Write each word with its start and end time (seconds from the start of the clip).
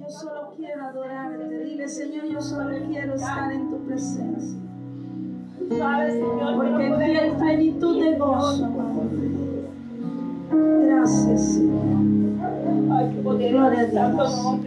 Yo 0.00 0.08
solo 0.08 0.52
quiero 0.56 0.84
adorarte. 0.84 1.58
Dile, 1.64 1.88
Señor, 1.88 2.24
yo 2.26 2.40
solo 2.40 2.76
quiero 2.88 3.14
estar 3.14 3.52
en 3.52 3.70
tu 3.70 3.78
presencia. 3.86 4.58
Porque 5.68 6.86
en 6.86 6.98
ti 6.98 7.16
hay 7.16 7.30
plenitud 7.32 8.04
de 8.04 8.16
gozo. 8.16 8.68
Gracias, 10.84 11.54
Señor. 11.54 11.96
Gloria 13.24 13.80
a 13.80 13.86
Dios. 13.86 14.58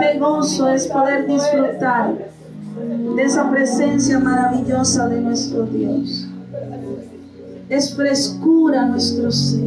Qué 0.00 0.18
gozo 0.18 0.68
es 0.68 0.86
poder 0.88 1.26
disfrutar 1.26 2.14
de 3.16 3.22
esa 3.22 3.50
presencia 3.50 4.18
maravillosa 4.18 5.08
de 5.08 5.20
nuestro 5.20 5.62
Dios. 5.66 6.28
Es 7.68 7.94
frescura 7.96 8.82
a 8.82 8.86
nuestro 8.86 9.32
ser, 9.32 9.60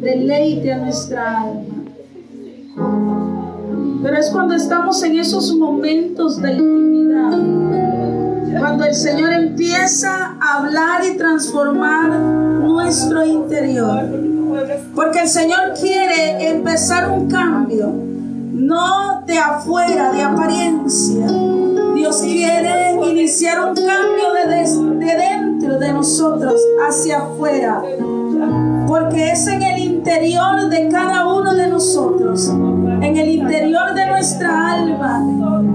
deleite 0.00 0.72
a 0.72 0.78
nuestra 0.78 1.42
alma. 1.42 1.71
Pero 4.02 4.16
es 4.16 4.30
cuando 4.30 4.54
estamos 4.54 5.02
en 5.04 5.18
esos 5.18 5.54
momentos 5.54 6.42
de 6.42 6.52
intimidad, 6.52 7.38
cuando 8.58 8.84
el 8.84 8.94
Señor 8.94 9.32
empieza 9.32 10.36
a 10.40 10.58
hablar 10.58 11.04
y 11.04 11.16
transformar 11.16 12.10
nuestro 12.10 13.24
interior. 13.24 14.02
Porque 14.94 15.20
el 15.20 15.28
Señor 15.28 15.74
quiere 15.80 16.50
empezar 16.50 17.10
un 17.10 17.30
cambio, 17.30 17.92
no 18.52 19.22
de 19.24 19.38
afuera, 19.38 20.12
de 20.12 20.22
apariencia. 20.22 21.26
Dios 21.94 22.22
quiere 22.22 22.94
iniciar 23.08 23.60
un 23.60 23.74
cambio 23.74 24.32
de, 24.34 25.06
de 25.06 25.16
dentro 25.16 25.78
de 25.78 25.92
nosotros 25.92 26.54
hacia 26.88 27.18
afuera. 27.18 27.82
Porque 28.86 29.30
es 29.30 29.46
en 29.46 29.62
el 29.62 29.78
interior 29.78 30.68
de 30.68 30.88
cada 30.88 31.26
uno 31.26 31.54
de 31.54 31.68
nosotros, 31.68 32.52
en 33.02 33.16
el 33.16 33.28
interior 33.28 33.94
de 33.94 34.06
nuestra 34.06 34.72
alma, 34.72 35.20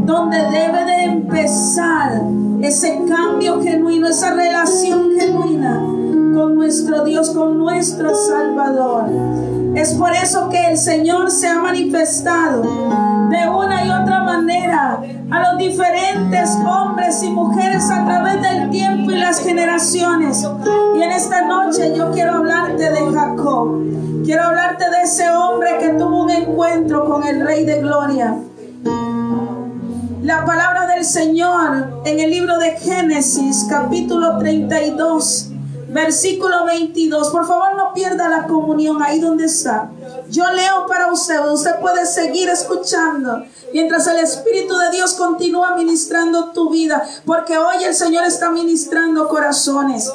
donde 0.06 0.38
debe 0.38 0.86
de 0.86 1.04
empezar 1.04 2.22
ese 2.62 3.02
cambio 3.08 3.62
genuino, 3.62 4.08
esa 4.08 4.34
relación 4.34 5.12
genuina 5.20 5.80
con 6.34 6.56
nuestro 6.56 7.04
Dios, 7.04 7.32
con 7.32 7.58
nuestro 7.58 8.16
Salvador. 8.16 9.06
Es 9.78 9.94
por 9.94 10.12
eso 10.12 10.50
que 10.50 10.72
el 10.72 10.76
Señor 10.76 11.30
se 11.30 11.48
ha 11.48 11.60
manifestado 11.60 12.64
de 13.30 13.48
una 13.48 13.86
y 13.86 13.92
otra 13.92 14.24
manera 14.24 15.00
a 15.30 15.40
los 15.40 15.60
diferentes 15.60 16.50
hombres 16.68 17.22
y 17.22 17.30
mujeres 17.30 17.88
a 17.92 18.04
través 18.04 18.42
del 18.42 18.72
tiempo 18.72 19.12
y 19.12 19.20
las 19.20 19.40
generaciones. 19.40 20.44
Y 20.98 21.04
en 21.04 21.12
esta 21.12 21.46
noche 21.46 21.94
yo 21.96 22.12
quiero 22.12 22.38
hablarte 22.38 22.90
de 22.90 23.12
Jacob. 23.14 23.84
Quiero 24.26 24.46
hablarte 24.46 24.90
de 24.90 25.02
ese 25.04 25.30
hombre 25.30 25.78
que 25.80 25.90
tuvo 25.90 26.24
un 26.24 26.32
encuentro 26.32 27.06
con 27.06 27.24
el 27.28 27.46
Rey 27.46 27.64
de 27.64 27.80
Gloria. 27.80 28.36
La 30.24 30.44
palabra 30.44 30.88
del 30.88 31.06
Señor 31.06 32.02
en 32.04 32.20
el 32.20 32.32
libro 32.32 32.58
de 32.58 32.72
Génesis, 32.72 33.68
capítulo 33.70 34.40
32, 34.40 35.52
versículo 35.98 36.66
22. 36.66 37.32
Por 37.32 37.48
favor, 37.48 37.76
no 37.76 37.92
pierda 37.92 38.30
la 38.30 38.44
comunión 38.44 39.02
ahí 39.02 39.20
donde 39.20 39.46
está. 39.46 39.90
Yo 40.30 40.46
leo 40.52 40.86
para 40.88 41.12
usted. 41.12 41.44
Usted 41.50 41.80
puede 41.80 42.06
seguir 42.06 42.50
escuchando 42.50 43.44
mientras 43.74 44.06
el 44.08 44.20
Espíritu 44.20 44.78
de 44.78 44.92
Dios 44.92 45.16
continúa 45.16 45.76
ministrando 45.76 46.52
tu 46.52 46.70
vida, 46.70 47.04
porque 47.26 47.58
hoy 47.58 47.84
el 47.84 47.96
Señor 47.96 48.26
está 48.26 48.52
ministrando 48.52 49.28
corazones. 49.28 50.12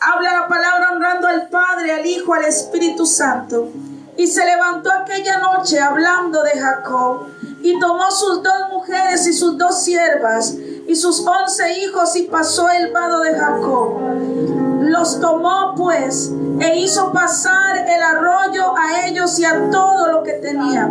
Habla 0.00 0.40
la 0.40 0.48
palabra 0.48 0.90
honrando 0.92 1.28
al 1.28 1.48
Padre, 1.48 1.92
al 1.92 2.04
Hijo, 2.04 2.34
al 2.34 2.44
Espíritu 2.44 3.06
Santo. 3.06 3.68
Y 4.16 4.26
se 4.26 4.44
levantó 4.44 4.90
aquella 4.92 5.38
noche 5.38 5.80
hablando 5.80 6.42
de 6.42 6.58
Jacob 6.58 7.26
y 7.62 7.78
tomó 7.80 8.10
sus 8.10 8.42
dos 8.42 8.70
mujeres 8.72 9.26
y 9.26 9.32
sus 9.32 9.56
dos 9.56 9.82
siervas 9.82 10.54
y 10.86 10.94
sus 10.94 11.26
once 11.26 11.80
hijos 11.80 12.14
y 12.16 12.24
pasó 12.24 12.68
el 12.68 12.92
vado 12.92 13.20
de 13.20 13.34
Jacob. 13.34 14.73
Los 14.94 15.18
tomó 15.18 15.74
pues 15.76 16.32
e 16.60 16.78
hizo 16.78 17.10
pasar 17.10 17.76
el 17.76 18.00
arroyo 18.00 18.76
a 18.76 19.08
ellos 19.08 19.36
y 19.40 19.44
a 19.44 19.68
todo 19.68 20.06
lo 20.06 20.22
que 20.22 20.34
tenía. 20.34 20.88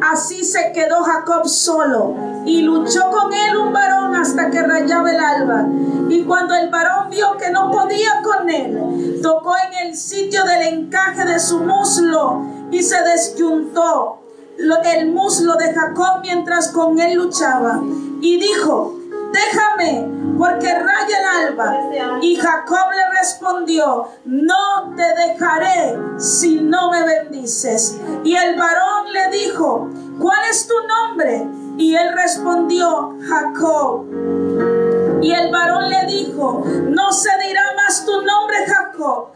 Así 0.00 0.44
se 0.44 0.70
quedó 0.70 1.02
Jacob 1.02 1.48
solo 1.48 2.14
y 2.46 2.62
luchó 2.62 3.10
con 3.10 3.32
él 3.32 3.56
un 3.56 3.72
varón 3.72 4.14
hasta 4.14 4.52
que 4.52 4.62
rayaba 4.62 5.10
el 5.10 5.18
alba. 5.18 5.66
Y 6.08 6.22
cuando 6.22 6.54
el 6.54 6.70
varón 6.70 7.10
vio 7.10 7.36
que 7.38 7.50
no 7.50 7.72
podía 7.72 8.22
con 8.22 8.48
él, 8.48 9.18
tocó 9.20 9.54
en 9.56 9.88
el 9.88 9.96
sitio 9.96 10.44
del 10.44 10.62
encaje 10.68 11.24
de 11.24 11.40
su 11.40 11.58
muslo 11.58 12.44
y 12.70 12.84
se 12.84 13.02
desyuntó 13.02 14.20
el 14.94 15.10
muslo 15.10 15.56
de 15.56 15.74
Jacob 15.74 16.20
mientras 16.22 16.68
con 16.68 17.00
él 17.00 17.14
luchaba. 17.14 17.80
Y 18.20 18.38
dijo, 18.38 18.96
déjame, 19.32 20.19
porque 20.40 20.72
raya 20.72 21.18
el 21.18 21.48
alba. 21.48 22.18
Y 22.22 22.34
Jacob 22.34 22.90
le 22.96 23.18
respondió, 23.20 24.08
no 24.24 24.94
te 24.96 25.02
dejaré 25.02 25.98
si 26.18 26.62
no 26.62 26.90
me 26.90 27.02
bendices. 27.04 28.00
Y 28.24 28.34
el 28.34 28.56
varón 28.58 29.12
le 29.12 29.28
dijo, 29.36 29.90
¿cuál 30.18 30.38
es 30.48 30.66
tu 30.66 30.74
nombre? 30.88 31.46
Y 31.76 31.94
él 31.94 32.14
respondió, 32.14 33.18
Jacob. 33.28 34.06
Y 35.20 35.30
el 35.30 35.52
varón 35.52 35.90
le 35.90 36.06
dijo, 36.06 36.64
no 36.64 37.12
se 37.12 37.30
dirá 37.46 37.74
más 37.76 38.06
tu 38.06 38.22
nombre, 38.22 38.64
Jacob, 38.66 39.32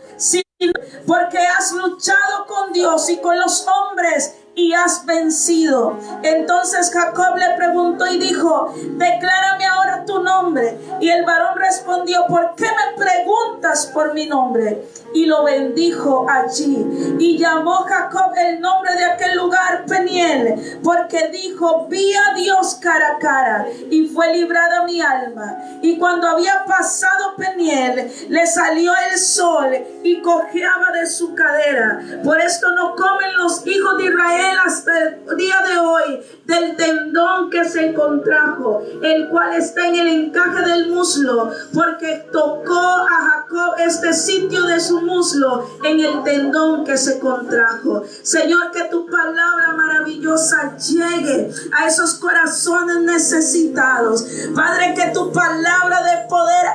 porque 1.06 1.38
has 1.38 1.72
luchado 1.72 2.46
con 2.46 2.72
Dios 2.72 3.10
y 3.10 3.18
con 3.18 3.38
los 3.38 3.66
hombres 3.68 4.38
y 4.54 4.72
has 4.72 5.04
vencido. 5.04 5.98
Entonces 6.22 6.90
Jacob 6.92 7.36
le 7.36 7.56
preguntó 7.56 8.06
y 8.06 8.18
dijo, 8.18 8.72
declárame 8.74 9.66
ahora 9.66 10.04
tu 10.04 10.22
nombre. 10.22 10.78
Y 11.00 11.08
el 11.08 11.24
varón 11.24 11.58
respondió, 11.58 12.26
¿por 12.26 12.54
qué 12.56 12.66
me 12.66 13.04
preguntas 13.04 13.86
por 13.86 14.14
mi 14.14 14.26
nombre? 14.26 14.86
Y 15.12 15.26
lo 15.26 15.44
bendijo 15.44 16.26
allí. 16.28 17.16
Y 17.18 17.38
llamó 17.38 17.84
Jacob 17.84 18.32
el 18.36 18.60
nombre 18.60 18.94
de 18.94 19.04
aquel 19.04 19.36
lugar 19.36 19.84
Peniel, 19.86 20.80
porque 20.82 21.28
dijo, 21.28 21.86
vi 21.88 22.12
a 22.14 22.34
Dios 22.34 22.78
cara 22.80 23.14
a 23.14 23.18
cara 23.18 23.66
y 23.90 24.06
fue 24.08 24.32
librada 24.34 24.84
mi 24.84 25.00
alma. 25.00 25.56
Y 25.82 25.98
cuando 25.98 26.28
había 26.28 26.64
pasado 26.64 27.34
Peniel, 27.36 28.10
le 28.28 28.46
salió 28.46 28.92
el 29.10 29.18
sol 29.18 29.72
y 30.02 30.20
cojeaba 30.20 30.92
de 30.92 31.06
su 31.06 31.34
cadera. 31.34 32.00
Por 32.22 32.40
esto 32.40 32.70
no 32.72 32.94
comen 32.94 33.36
los 33.36 33.66
hijos 33.66 33.96
de 33.98 34.04
Israel 34.04 34.43
el 34.46 35.36
día 35.36 35.56
de 35.68 35.78
hoy 35.78 36.20
del 36.44 36.76
tendón 36.76 37.50
que 37.50 37.64
se 37.64 37.92
contrajo, 37.94 38.82
el 39.02 39.28
cual 39.28 39.54
está 39.54 39.88
en 39.88 39.96
el 39.96 40.08
encaje 40.08 40.62
del 40.68 40.90
muslo, 40.90 41.50
porque 41.72 42.28
tocó 42.32 42.78
a 42.78 43.30
Jacob 43.30 43.74
este 43.78 44.12
sitio 44.12 44.62
de 44.64 44.80
su 44.80 45.00
muslo 45.00 45.68
en 45.84 46.00
el 46.00 46.22
tendón 46.22 46.84
que 46.84 46.96
se 46.96 47.18
contrajo. 47.18 48.02
Señor, 48.22 48.70
que 48.72 48.84
tu 48.84 49.06
palabra 49.06 49.72
maravillosa 49.76 50.76
llegue 50.76 51.50
a 51.72 51.86
esos 51.86 52.14
corazones 52.14 53.00
necesitados. 53.02 54.26
Padre, 54.54 54.94
que 54.94 55.12
tu 55.12 55.32
palabra 55.32 56.02
de 56.02 56.28
poder 56.28 56.66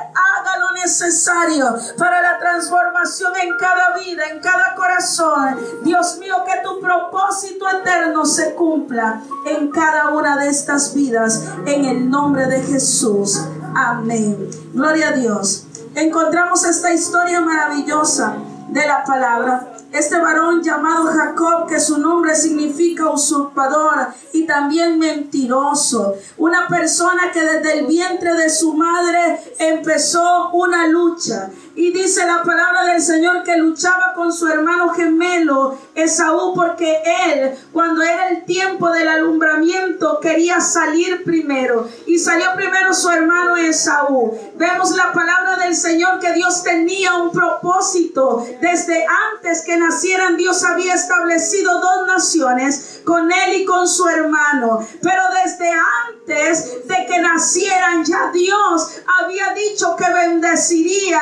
lo 0.60 0.72
necesario 0.72 1.76
para 1.96 2.22
la 2.22 2.38
transformación 2.38 3.32
en 3.42 3.56
cada 3.56 3.94
vida, 3.96 4.24
en 4.30 4.40
cada 4.40 4.74
corazón. 4.74 5.58
Dios 5.82 6.18
mío, 6.18 6.36
que 6.46 6.60
tu 6.62 6.80
propósito 6.80 7.66
eterno 7.68 8.24
se 8.24 8.54
cumpla 8.54 9.22
en 9.46 9.70
cada 9.70 10.10
una 10.10 10.36
de 10.36 10.48
estas 10.48 10.94
vidas, 10.94 11.44
en 11.66 11.84
el 11.84 12.10
nombre 12.10 12.46
de 12.46 12.62
Jesús. 12.62 13.40
Amén. 13.74 14.48
Gloria 14.72 15.08
a 15.08 15.12
Dios. 15.12 15.66
Encontramos 15.94 16.64
esta 16.64 16.92
historia 16.92 17.40
maravillosa 17.40 18.36
de 18.68 18.86
la 18.86 19.02
palabra. 19.04 19.79
Este 19.92 20.20
varón 20.20 20.62
llamado 20.62 21.06
Jacob, 21.06 21.66
que 21.68 21.80
su 21.80 21.98
nombre 21.98 22.36
significa 22.36 23.10
usurpador 23.10 24.08
y 24.32 24.46
también 24.46 24.98
mentiroso. 24.98 26.14
Una 26.38 26.68
persona 26.68 27.32
que 27.32 27.42
desde 27.42 27.80
el 27.80 27.86
vientre 27.86 28.34
de 28.34 28.50
su 28.50 28.74
madre 28.74 29.40
empezó 29.58 30.50
una 30.50 30.86
lucha. 30.86 31.50
Y 31.80 31.92
dice 31.92 32.26
la 32.26 32.42
palabra 32.42 32.84
del 32.92 33.00
Señor 33.00 33.42
que 33.42 33.56
luchaba 33.56 34.12
con 34.14 34.34
su 34.34 34.46
hermano 34.46 34.90
gemelo 34.90 35.78
Esaú 35.94 36.52
porque 36.54 37.02
él, 37.26 37.58
cuando 37.72 38.02
era 38.02 38.28
el 38.28 38.44
tiempo 38.44 38.90
del 38.90 39.08
alumbramiento, 39.08 40.20
quería 40.20 40.60
salir 40.60 41.24
primero. 41.24 41.88
Y 42.06 42.18
salió 42.18 42.48
primero 42.54 42.92
su 42.92 43.08
hermano 43.08 43.56
Esaú. 43.56 44.38
Vemos 44.56 44.94
la 44.94 45.10
palabra 45.14 45.56
del 45.56 45.74
Señor 45.74 46.18
que 46.18 46.34
Dios 46.34 46.62
tenía 46.62 47.14
un 47.14 47.32
propósito. 47.32 48.46
Desde 48.60 49.06
antes 49.32 49.62
que 49.62 49.78
nacieran, 49.78 50.36
Dios 50.36 50.62
había 50.64 50.92
establecido 50.92 51.80
dos 51.80 52.06
naciones, 52.06 53.00
con 53.06 53.32
él 53.32 53.54
y 53.54 53.64
con 53.64 53.88
su 53.88 54.06
hermano. 54.06 54.86
Pero 55.00 55.22
desde 55.42 55.70
antes 56.06 56.86
de 56.86 57.06
que 57.06 57.20
nacieran 57.20 58.04
ya 58.04 58.30
Dios 58.34 59.00
había 59.22 59.54
dicho 59.54 59.96
que 59.96 60.12
bendeciría 60.12 61.20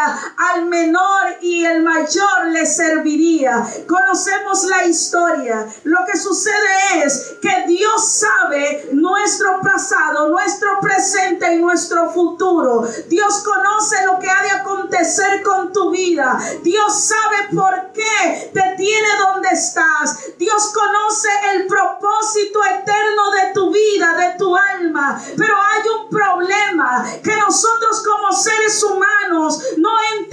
al 0.55 0.67
menor 0.67 1.37
y 1.41 1.65
el 1.65 1.83
mayor 1.83 2.47
le 2.49 2.67
serviría. 2.67 3.67
Conocemos 3.87 4.65
la 4.65 4.85
historia. 4.85 5.67
Lo 5.85 5.99
que 6.11 6.19
sucede 6.19 7.05
es 7.05 7.37
que 7.41 7.65
Dios 7.67 8.09
sabe 8.09 8.89
nuestro 8.93 9.61
pasado, 9.61 10.29
nuestro 10.29 10.81
presente 10.81 11.55
y 11.55 11.59
nuestro 11.59 12.11
futuro. 12.11 12.87
Dios 13.09 13.43
conoce 13.45 14.05
lo 14.07 14.19
que 14.19 14.31
ha 14.31 14.43
de 14.43 14.51
acontecer 14.51 15.43
con 15.43 15.73
tu 15.73 15.91
vida. 15.91 16.39
Dios 16.63 16.95
sabe 17.01 17.49
por 17.55 17.93
qué 17.93 18.51
te 18.53 18.75
tiene 18.77 19.09
donde 19.19 19.49
estás. 19.51 20.19
Dios 20.39 20.73
conoce 20.73 21.29
el 21.55 21.67
propósito 21.67 22.65
eterno 22.65 23.31
de 23.33 23.53
tu 23.55 23.73
vida, 23.73 24.17
de 24.17 24.39
tu 24.39 24.57
alma. 24.57 25.21
Pero 25.37 25.55
hay 25.57 25.89
un 26.01 26.09
problema 26.09 27.05
que 27.23 27.37
nosotros 27.37 28.03
como 28.07 28.33
seres 28.33 28.83
humanos 28.83 29.63
no 29.77 29.91
entendemos 30.17 30.28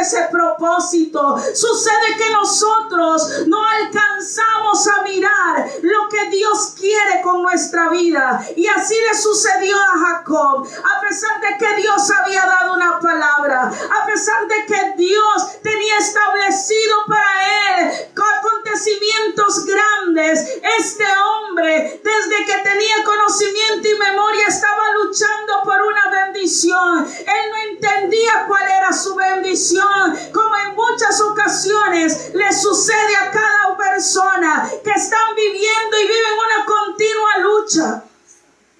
ese 0.00 0.28
propósito. 0.30 1.36
Sucede 1.54 2.16
que 2.16 2.30
nosotros 2.32 3.46
no 3.46 3.58
alcanzamos 3.66 4.86
a 4.88 5.02
mirar 5.02 5.70
lo 5.82 6.08
que 6.08 6.30
Dios 6.30 6.74
quiere 6.78 7.22
con 7.22 7.42
nuestra 7.42 7.88
vida. 7.88 8.46
Y 8.56 8.66
así 8.66 8.94
le 9.08 9.16
sucedió 9.16 9.76
a 9.76 9.98
Jacob. 9.98 10.66
A 10.66 11.00
pesar 11.00 11.40
de 11.40 11.56
que 11.58 11.76
Dios 11.76 12.10
había 12.10 12.44
dado 12.44 12.74
una 12.74 12.98
palabra, 13.00 13.62
a 13.62 14.06
pesar 14.06 14.46
de 14.48 14.66
que 14.66 14.94
Dios 14.96 15.60
tenía 15.62 15.98
establecido 15.98 16.96
para 17.06 17.80
él 17.80 18.10
acontecimientos 18.70 19.66
grandes, 19.66 20.60
este 20.78 21.04
hombre 21.04 22.00
desde 22.02 22.44
que 22.46 22.58
tenía 22.62 23.04
conocimiento 23.04 23.88
y 23.88 23.98
memoria 23.98 24.46
estaba 24.46 24.82
luchando 25.02 25.62
por 25.64 25.82
una 25.82 26.24
bendición. 26.24 27.06
Él 27.06 27.50
no 27.50 27.72
entendía 27.72 28.44
cuál 28.46 28.62
era 28.68 28.92
su 28.92 29.14
como 30.32 30.56
en 30.56 30.74
muchas 30.74 31.20
ocasiones 31.20 32.32
le 32.34 32.52
sucede 32.52 33.16
a 33.16 33.30
cada 33.30 33.76
persona 33.76 34.70
que 34.82 34.90
están 34.90 35.34
viviendo 35.36 35.98
y 35.98 36.06
viven 36.06 36.32
una 36.46 36.64
continua 36.66 37.38
lucha. 37.42 38.04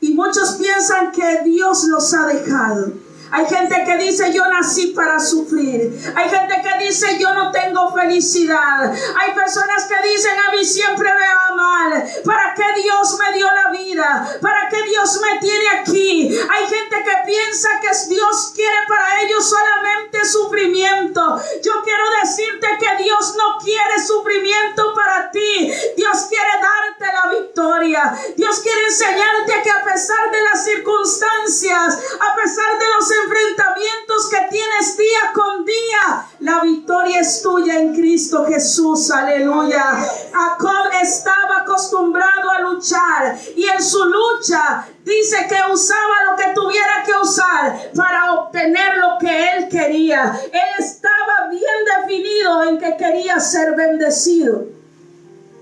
Y 0.00 0.14
muchos 0.14 0.52
piensan 0.54 1.12
que 1.12 1.42
Dios 1.44 1.84
los 1.84 2.14
ha 2.14 2.26
dejado. 2.26 2.92
Hay 3.32 3.46
gente 3.46 3.84
que 3.84 3.96
dice 3.98 4.32
yo 4.32 4.46
nací 4.48 4.88
para 4.88 5.20
sufrir. 5.20 6.12
Hay 6.14 6.28
gente 6.28 6.54
que 6.62 6.84
dice 6.84 7.18
yo 7.18 7.32
no 7.34 7.50
tengo 7.50 7.92
felicidad. 7.94 8.92
Hay 9.18 9.34
personas 9.34 9.84
que 9.84 10.08
dicen 10.08 10.36
a 10.38 10.50
mí 10.52 10.64
siempre 10.64 11.08
me 11.12 11.34
va 11.34 11.54
mal. 11.54 12.04
¿Para 12.24 12.54
qué 12.54 12.82
Dios 12.82 13.18
me 13.18 13.36
dio 13.36 13.46
la 13.46 13.70
vida? 13.70 14.38
¿Para 14.40 14.68
qué 14.68 14.82
Dios 14.82 15.20
me 15.20 15.38
tiene 15.38 15.68
aquí? 15.80 16.28
Hay 16.28 16.66
gente 16.66 16.96
que 17.04 17.12
piensa 17.26 17.68
que 17.80 17.90
Dios 18.08 18.52
quiere 18.54 18.76
para 18.88 19.22
ellos 19.22 19.48
solamente 19.48 20.24
sufrimiento. 20.24 21.40
Yo 21.62 21.82
quiero 21.84 22.04
decirte 22.22 22.66
que 22.78 23.02
Dios 23.02 23.34
no 23.36 23.58
quiere 23.62 24.02
sufrimiento 24.04 24.94
para 24.94 25.30
ti. 25.30 25.72
Dios 25.96 26.26
quiere 26.28 26.50
darte 26.60 27.12
la 27.14 27.38
victoria. 27.38 28.14
Dios 28.36 28.60
quiere 28.60 28.86
enseñarte 28.86 29.62
que 29.62 29.70
a 29.70 29.84
pesar 29.84 30.30
de 30.30 30.42
las 30.42 30.64
circunstancias, 30.64 31.98
a 32.20 32.34
pesar 32.34 32.78
de 32.78 32.88
los 32.96 33.10
enfrentamientos 33.24 34.28
que 34.30 34.38
tienes 34.50 34.96
día 34.96 35.32
con 35.34 35.64
día, 35.64 36.26
la 36.40 36.60
victoria 36.60 37.20
es 37.20 37.42
tuya 37.42 37.78
en 37.78 37.94
Cristo 37.94 38.46
Jesús. 38.46 39.10
Aleluya. 39.10 39.84
Jacob 40.32 40.90
estaba 41.02 41.60
acostumbrado 41.60 42.50
a 42.50 42.60
luchar 42.60 43.38
y 43.56 43.66
en 43.66 43.82
su 43.82 44.04
lucha 44.04 44.86
dice 45.04 45.46
que 45.48 45.72
usaba 45.72 46.24
lo 46.30 46.36
que 46.36 46.52
tuviera 46.54 47.02
que 47.04 47.12
usar 47.14 47.90
para 47.94 48.34
obtener 48.34 48.96
lo 48.98 49.18
que 49.18 49.50
él 49.50 49.68
quería. 49.68 50.38
Él 50.52 50.84
estaba 50.84 51.48
bien 51.50 51.64
definido 51.96 52.64
en 52.64 52.78
que 52.78 52.96
quería 52.96 53.40
ser 53.40 53.74
bendecido. 53.74 54.66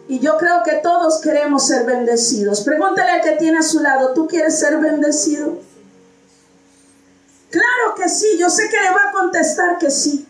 Y 0.09 0.21
yo 0.21 0.39
creo 0.39 0.63
que 0.63 0.77
todos 0.77 1.21
queremos 1.21 1.67
ser 1.67 1.85
bendecidos. 1.85 2.63
Pregúntale 2.63 3.11
al 3.11 3.21
que 3.21 3.33
tiene 3.33 3.59
a 3.59 3.63
su 3.63 3.81
lado, 3.81 4.15
¿tú 4.15 4.27
quieres 4.27 4.59
ser 4.59 4.79
bendecido? 4.79 5.68
Sí, 8.09 8.39
yo 8.39 8.49
sé 8.49 8.69
que 8.69 8.81
le 8.81 8.91
va 8.91 9.09
a 9.09 9.13
contestar 9.13 9.79
que 9.79 9.91
sí. 9.91 10.27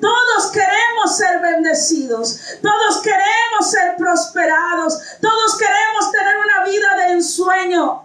Todos 0.00 0.50
queremos 0.52 1.16
ser 1.16 1.40
bendecidos, 1.40 2.38
todos 2.60 3.02
queremos 3.02 3.70
ser 3.70 3.96
prosperados, 3.96 5.00
todos 5.20 5.56
queremos 5.56 6.12
tener 6.12 6.34
una 6.36 6.64
vida 6.64 6.96
de 6.96 7.12
ensueño, 7.14 8.02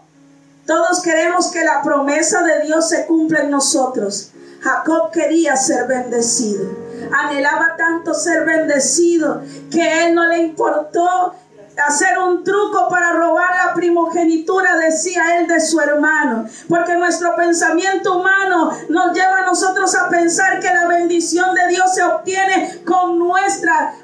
todos 0.65 1.01
queremos 1.01 1.47
que 1.47 1.63
la 1.63 1.81
promesa 1.81 2.43
de 2.43 2.61
Dios 2.61 2.87
se 2.87 3.05
cumpla 3.05 3.41
en 3.41 3.51
nosotros. 3.51 4.29
Jacob 4.61 5.11
quería 5.11 5.55
ser 5.55 5.87
bendecido, 5.87 6.69
anhelaba 7.11 7.75
tanto 7.77 8.13
ser 8.13 8.45
bendecido 8.45 9.41
que 9.71 10.05
él 10.05 10.15
no 10.15 10.25
le 10.27 10.39
importó 10.39 11.33
hacer 11.79 12.17
un 12.17 12.43
truco 12.43 12.87
para 12.89 13.13
robar 13.13 13.49
la 13.65 13.73
primogenitura, 13.73 14.77
decía 14.77 15.37
él 15.37 15.47
de 15.47 15.59
su 15.59 15.79
hermano. 15.79 16.45
Porque 16.67 16.95
nuestro 16.95 17.35
pensamiento 17.35 18.19
humano 18.19 18.71
nos 18.89 19.13
lleva 19.13 19.39
a 19.39 19.45
nosotros 19.45 19.95
a 19.95 20.09
pensar 20.09 20.59
que 20.59 20.73
la 20.73 20.87
bendición 20.87 21.53
de 21.55 21.67
Dios 21.69 21.93
se 21.93 22.03
obtiene 22.03 22.81
con 22.85 23.17
nuestras 23.19 23.95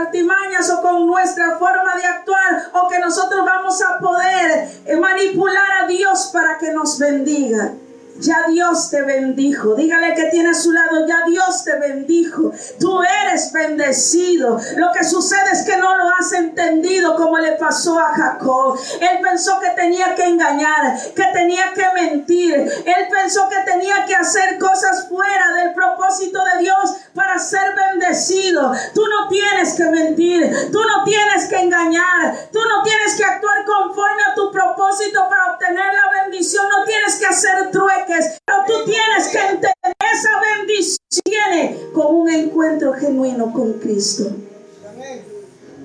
artimañas 0.00 0.70
o 0.70 0.82
con 0.82 1.06
nuestra 1.06 1.58
forma 1.58 1.96
de 1.96 2.06
actuar 2.06 2.70
o 2.72 2.88
que 2.88 2.98
nosotros 2.98 3.44
vamos 3.44 3.80
a 3.82 3.98
poder 3.98 4.68
manipular 4.98 5.84
a 5.84 5.86
Dios 5.86 6.30
para 6.32 6.58
que 6.58 6.72
nos 6.72 6.98
bendiga. 6.98 7.72
Ya 8.20 8.46
Dios 8.48 8.90
te 8.90 9.02
bendijo. 9.02 9.74
Dígale 9.74 10.14
que 10.14 10.24
tiene 10.24 10.50
a 10.50 10.54
su 10.54 10.72
lado, 10.72 11.06
ya 11.06 11.24
Dios 11.28 11.62
te 11.64 11.76
bendijo. 11.78 12.50
Tú 12.80 13.00
eres 13.02 13.52
bendecido. 13.52 14.58
Lo 14.76 14.92
que 14.92 15.04
sucede 15.04 15.52
es 15.52 15.62
que 15.62 15.76
no 15.76 15.96
lo 15.96 16.10
has 16.18 16.32
entendido 16.32 17.14
como 17.14 17.38
le 17.38 17.52
pasó 17.52 17.98
a 17.98 18.14
Jacob. 18.14 18.78
Él 19.00 19.20
pensó 19.22 19.60
que 19.60 19.70
tenía 19.70 20.14
que 20.16 20.24
engañar, 20.24 20.98
que 21.14 21.24
tenía 21.32 21.72
que 21.74 21.84
mentir. 21.94 22.54
Él 22.54 23.08
pensó 23.10 23.48
que 23.48 23.70
tenía 23.70 24.04
que 24.04 24.16
hacer 24.16 24.58
cosas 24.58 25.08
fuera 25.08 25.54
del 25.54 25.72
propósito 25.74 26.40
de 26.54 26.62
Dios 26.62 26.96
para 27.14 27.38
ser 27.38 27.74
bendecido. 27.74 28.72
Tú 28.94 29.02
no 29.06 29.28
tienes 29.28 29.74
que 29.74 29.84
mentir. 29.84 30.70
Tú 30.72 30.80
no 30.80 31.04
tienes 31.04 31.48
que 31.48 31.56
engañar. 31.56 32.48
Tú 32.52 32.58
no 32.68 32.82
tienes 32.82 33.14
que 33.16 33.24
actuar 33.24 33.64
conforme 33.64 34.22
a 34.24 34.34
tu 34.34 34.50
propósito 34.50 35.28
para 35.28 35.52
obtener 35.52 35.94
la 35.94 36.22
bendición. 36.22 36.66
No 36.68 36.84
tienes 36.84 37.16
que 37.16 37.26
hacer 37.26 37.70
trueque 37.70 37.97
pero 38.44 38.58
tú 38.66 38.84
tienes 38.84 39.28
que 39.28 39.38
entender 39.38 39.96
esa 40.12 40.30
bendición 40.40 41.92
con 41.92 42.14
un 42.14 42.28
encuentro 42.28 42.92
genuino 42.94 43.52
con 43.52 43.74
Cristo. 43.74 44.30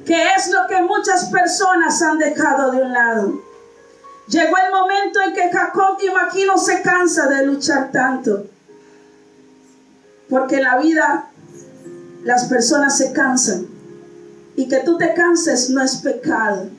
Que 0.05 0.23
es 0.35 0.49
lo 0.51 0.67
que 0.67 0.81
muchas 0.81 1.25
personas 1.25 2.01
han 2.01 2.17
dejado 2.17 2.71
de 2.71 2.81
un 2.81 2.91
lado. 2.91 3.41
Llegó 4.27 4.55
el 4.57 4.71
momento 4.71 5.21
en 5.21 5.33
que 5.33 5.49
Jacob, 5.49 5.97
imagino, 6.01 6.57
se 6.57 6.81
cansa 6.81 7.27
de 7.27 7.45
luchar 7.45 7.91
tanto. 7.91 8.47
Porque 10.29 10.61
la 10.61 10.77
vida 10.77 11.29
las 12.23 12.45
personas 12.45 12.97
se 12.97 13.13
cansan. 13.13 13.67
Y 14.55 14.67
que 14.67 14.77
tú 14.77 14.97
te 14.97 15.13
canses 15.13 15.69
no 15.69 15.81
es 15.81 15.97
pecado. 15.97 16.69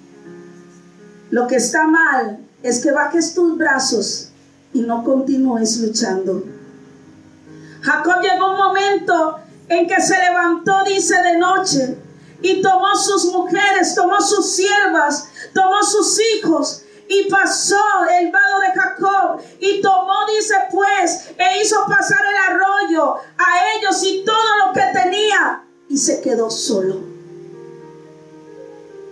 Lo 1.31 1.47
que 1.47 1.57
está 1.57 1.87
mal 1.87 2.39
es 2.63 2.83
que 2.83 2.93
bajes 2.93 3.35
tus 3.35 3.59
brazos 3.59 4.31
y 4.75 4.81
no 4.81 5.03
continúes 5.03 5.79
luchando. 5.79 6.45
Jacob 7.81 8.21
llegó 8.21 8.51
un 8.51 8.57
momento 8.57 9.39
en 9.69 9.87
que 9.87 10.01
se 10.01 10.19
levantó, 10.19 10.85
dice, 10.85 11.17
de 11.23 11.39
noche 11.39 11.97
y 12.45 12.61
tomó 12.61 12.95
sus 12.95 13.33
mujeres, 13.33 13.95
tomó 13.95 14.21
sus 14.21 14.53
siervas, 14.53 15.29
tomó 15.55 15.83
sus 15.83 16.21
hijos 16.21 16.83
y 17.09 17.31
pasó 17.31 17.81
el 18.21 18.31
vado 18.31 18.61
de 18.61 18.81
Jacob 18.81 19.41
y 19.59 19.81
tomó, 19.81 20.13
dice 20.37 20.55
pues, 20.71 21.31
e 21.39 21.63
hizo 21.63 21.77
pasar 21.89 22.21
el 22.21 22.55
arroyo 22.55 23.15
a 23.15 23.77
ellos 23.77 24.03
y 24.03 24.25
todo 24.25 24.67
lo 24.67 24.73
que 24.75 24.83
tenía 24.93 25.65
y 25.89 25.97
se 25.97 26.21
quedó 26.21 26.51
solo. 26.51 27.01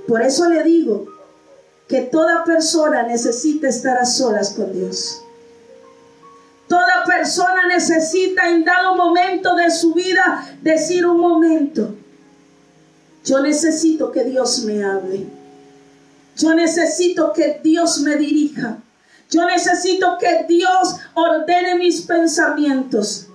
Por 0.06 0.20
eso 0.20 0.50
le 0.50 0.62
digo 0.62 1.06
que 1.88 2.02
toda 2.02 2.44
persona 2.44 3.02
necesita 3.04 3.68
estar 3.68 3.96
a 3.96 4.04
solas 4.04 4.50
con 4.50 4.72
Dios. 4.74 5.22
Toda 6.72 7.04
persona 7.04 7.66
necesita 7.68 8.48
en 8.48 8.64
dado 8.64 8.94
momento 8.94 9.54
de 9.54 9.70
su 9.70 9.92
vida 9.92 10.42
decir 10.62 11.04
un 11.04 11.20
momento, 11.20 11.94
yo 13.26 13.42
necesito 13.42 14.10
que 14.10 14.24
Dios 14.24 14.64
me 14.64 14.82
hable. 14.82 15.26
Yo 16.34 16.54
necesito 16.54 17.34
que 17.34 17.60
Dios 17.62 18.00
me 18.00 18.16
dirija. 18.16 18.78
Yo 19.28 19.44
necesito 19.44 20.16
que 20.18 20.46
Dios 20.48 20.96
ordene 21.12 21.74
mis 21.74 22.00
pensamientos. 22.06 23.26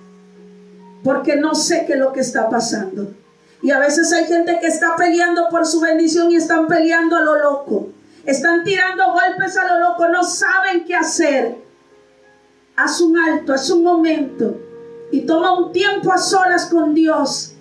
Porque 1.04 1.36
no 1.36 1.54
sé 1.54 1.84
qué 1.86 1.92
es 1.92 2.00
lo 2.00 2.12
que 2.12 2.22
está 2.22 2.50
pasando. 2.50 3.14
Y 3.62 3.70
a 3.70 3.78
veces 3.78 4.12
hay 4.12 4.24
gente 4.24 4.58
que 4.60 4.66
está 4.66 4.96
peleando 4.96 5.48
por 5.48 5.64
su 5.64 5.78
bendición 5.78 6.32
y 6.32 6.34
están 6.34 6.66
peleando 6.66 7.14
a 7.14 7.20
lo 7.20 7.38
loco. 7.38 7.90
están 8.26 8.64
tirando 8.64 9.12
golpes 9.12 9.56
a 9.56 9.64
lo 9.64 9.78
loco, 9.78 10.08
no 10.08 10.24
saben 10.24 10.84
qué 10.84 10.96
hacer. 10.96 11.67
Haz 12.78 13.00
un 13.00 13.18
alto, 13.18 13.52
haz 13.52 13.70
un 13.70 13.82
momento 13.82 14.56
y 15.10 15.22
toma 15.22 15.58
un 15.58 15.72
tiempo 15.72 16.12
a 16.12 16.18
solas 16.18 16.66
con 16.66 16.94
Dios 16.94 17.54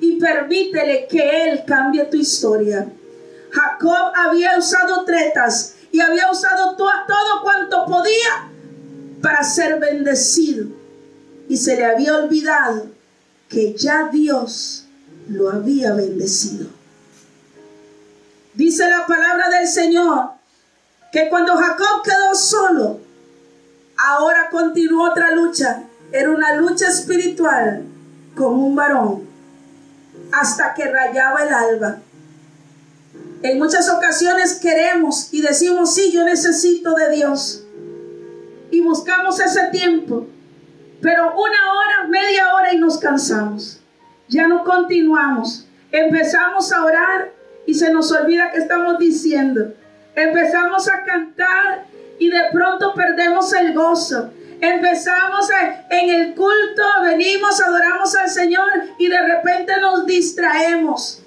y 0.00 0.18
permítele 0.18 1.06
que 1.06 1.42
Él 1.44 1.62
cambie 1.64 2.04
tu 2.06 2.16
historia. 2.16 2.88
Jacob 3.50 4.12
había 4.16 4.58
usado 4.58 5.04
tretas 5.04 5.76
y 5.92 6.00
había 6.00 6.28
usado 6.28 6.74
todo 6.74 7.42
cuanto 7.44 7.86
podía 7.86 8.50
para 9.22 9.44
ser 9.44 9.78
bendecido. 9.78 10.66
Y 11.48 11.56
se 11.56 11.76
le 11.76 11.84
había 11.84 12.16
olvidado 12.16 12.86
que 13.48 13.74
ya 13.74 14.08
Dios 14.10 14.86
lo 15.28 15.50
había 15.50 15.94
bendecido. 15.94 16.66
Dice 18.54 18.88
la 18.88 19.06
palabra 19.06 19.50
del 19.50 19.68
Señor 19.68 20.30
que 21.12 21.28
cuando 21.28 21.56
Jacob 21.56 22.02
quedó 22.02 22.34
solo, 22.34 23.03
ahora 23.96 24.48
continuó 24.50 25.10
otra 25.10 25.32
lucha. 25.32 25.84
Era 26.12 26.30
una 26.30 26.54
lucha 26.54 26.88
espiritual 26.88 27.84
con 28.36 28.54
un 28.54 28.76
varón 28.76 29.26
hasta 30.32 30.74
que 30.74 30.90
rayaba 30.90 31.44
el 31.44 31.54
alba. 31.54 31.98
En 33.42 33.58
muchas 33.58 33.90
ocasiones 33.90 34.54
queremos 34.54 35.28
y 35.32 35.42
decimos, 35.42 35.94
sí, 35.94 36.10
yo 36.12 36.24
necesito 36.24 36.94
de 36.94 37.10
Dios. 37.10 37.64
Y 38.70 38.80
buscamos 38.80 39.38
ese 39.38 39.68
tiempo. 39.70 40.26
Pero 41.00 41.34
una 41.34 41.72
hora, 41.72 42.08
media 42.08 42.54
hora 42.54 42.72
y 42.72 42.78
nos 42.78 42.96
cansamos. 42.98 43.80
Ya 44.28 44.48
no 44.48 44.64
continuamos. 44.64 45.66
Empezamos 45.92 46.72
a 46.72 46.84
orar 46.84 47.32
y 47.66 47.74
se 47.74 47.92
nos 47.92 48.10
olvida 48.10 48.50
que 48.50 48.58
estamos 48.58 48.98
diciendo. 48.98 49.74
Empezamos 50.16 50.88
a 50.88 51.04
cantar 51.04 51.84
y 52.24 52.30
de 52.30 52.40
pronto 52.52 52.94
perdemos 52.94 53.52
el 53.52 53.74
gozo. 53.74 54.30
Empezamos 54.58 55.46
en 55.90 56.08
el 56.08 56.34
culto, 56.34 56.82
venimos, 57.02 57.60
adoramos 57.60 58.16
al 58.16 58.30
Señor 58.30 58.66
y 58.98 59.08
de 59.08 59.20
repente 59.20 59.78
nos 59.78 60.06
distraemos. 60.06 61.22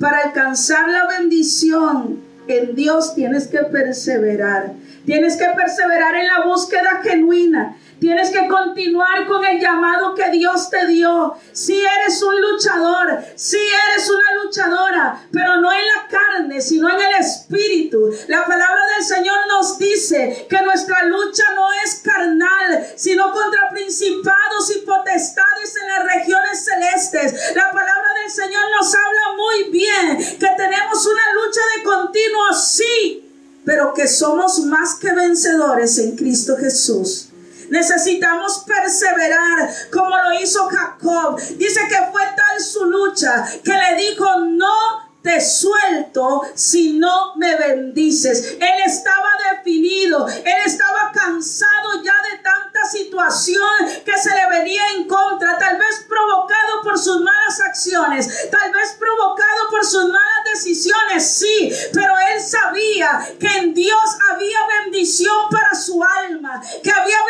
Para 0.00 0.18
alcanzar 0.24 0.88
la 0.88 1.06
bendición 1.06 2.20
en 2.48 2.74
Dios 2.74 3.14
tienes 3.14 3.46
que 3.46 3.58
perseverar. 3.58 4.72
Tienes 5.06 5.36
que 5.36 5.46
perseverar 5.56 6.16
en 6.16 6.26
la 6.26 6.44
búsqueda 6.44 7.00
genuina. 7.04 7.76
Tienes 8.00 8.30
que 8.30 8.48
continuar 8.48 9.26
con 9.26 9.44
el 9.44 9.60
llamado 9.60 10.14
que 10.14 10.30
Dios 10.30 10.70
te 10.70 10.86
dio. 10.86 11.34
Si 11.52 11.78
eres 11.84 12.22
un 12.22 12.40
luchador, 12.40 13.22
si 13.36 13.58
eres 13.58 14.08
una 14.08 14.42
luchadora, 14.42 15.28
pero 15.30 15.60
no 15.60 15.70
en 15.70 15.84
la 15.86 16.08
carne, 16.08 16.62
sino 16.62 16.88
en 16.88 16.98
el 16.98 17.14
espíritu. 17.20 18.10
La 18.28 18.46
palabra 18.46 18.80
del 18.96 19.04
Señor 19.04 19.36
nos 19.48 19.76
dice 19.78 20.46
que 20.48 20.62
nuestra 20.62 21.04
lucha 21.04 21.44
no 21.54 21.68
es 21.84 21.96
carnal, 22.02 22.86
sino 22.96 23.32
contra 23.32 23.68
principados 23.70 24.74
y 24.74 24.78
potestades 24.78 25.76
en 25.76 25.88
las 25.88 26.04
regiones 26.16 26.64
celestes. 26.64 27.54
La 27.54 27.70
palabra 27.70 28.08
del 28.22 28.30
Señor 28.30 28.62
nos 28.78 28.94
habla 28.94 29.36
muy 29.36 29.70
bien 29.70 30.16
que 30.16 30.48
tenemos 30.56 31.06
una 31.06 31.34
lucha 31.34 31.60
de 31.76 31.82
continuo, 31.82 32.52
sí, 32.54 33.30
pero 33.66 33.92
que 33.92 34.08
somos 34.08 34.60
más 34.60 34.94
que 34.94 35.12
vencedores 35.12 35.98
en 35.98 36.16
Cristo 36.16 36.56
Jesús. 36.56 37.29
Necesitamos 37.70 38.64
perseverar 38.66 39.70
como 39.92 40.16
lo 40.16 40.40
hizo 40.40 40.68
Jacob. 40.68 41.40
Dice 41.56 41.80
que 41.88 42.10
fue 42.12 42.22
tal 42.36 42.60
su 42.60 42.84
lucha 42.84 43.44
que 43.64 43.72
le 43.72 43.96
dijo, 43.96 44.40
no 44.40 45.10
te 45.22 45.40
suelto 45.40 46.42
si 46.54 46.94
no 46.94 47.36
me 47.36 47.56
bendices. 47.56 48.56
Él 48.58 48.82
estaba 48.86 49.28
definido, 49.52 50.26
él 50.28 50.62
estaba 50.64 51.12
cansado 51.12 52.02
ya 52.02 52.14
de 52.30 52.38
tanta 52.42 52.84
situación 52.90 54.02
que 54.04 54.16
se 54.16 54.30
le 54.34 54.48
venía 54.48 54.82
en 54.96 55.06
contra, 55.06 55.58
tal 55.58 55.78
vez 55.78 56.06
provocado 56.08 56.82
por 56.82 56.98
sus 56.98 57.20
malas 57.20 57.60
acciones, 57.60 58.50
tal 58.50 58.72
vez 58.72 58.96
provocado 58.98 59.70
por 59.70 59.84
sus 59.84 60.04
malas 60.04 60.44
decisiones, 60.52 61.30
sí, 61.30 61.70
pero 61.92 62.12
él 62.32 62.40
sabía 62.40 63.28
que 63.38 63.58
en 63.58 63.74
Dios 63.74 64.16
había 64.30 64.58
bendición 64.84 65.48
para 65.50 65.74
su 65.74 66.02
alma, 66.02 66.60
que 66.82 66.90
había 66.90 67.16
bendición 67.24 67.29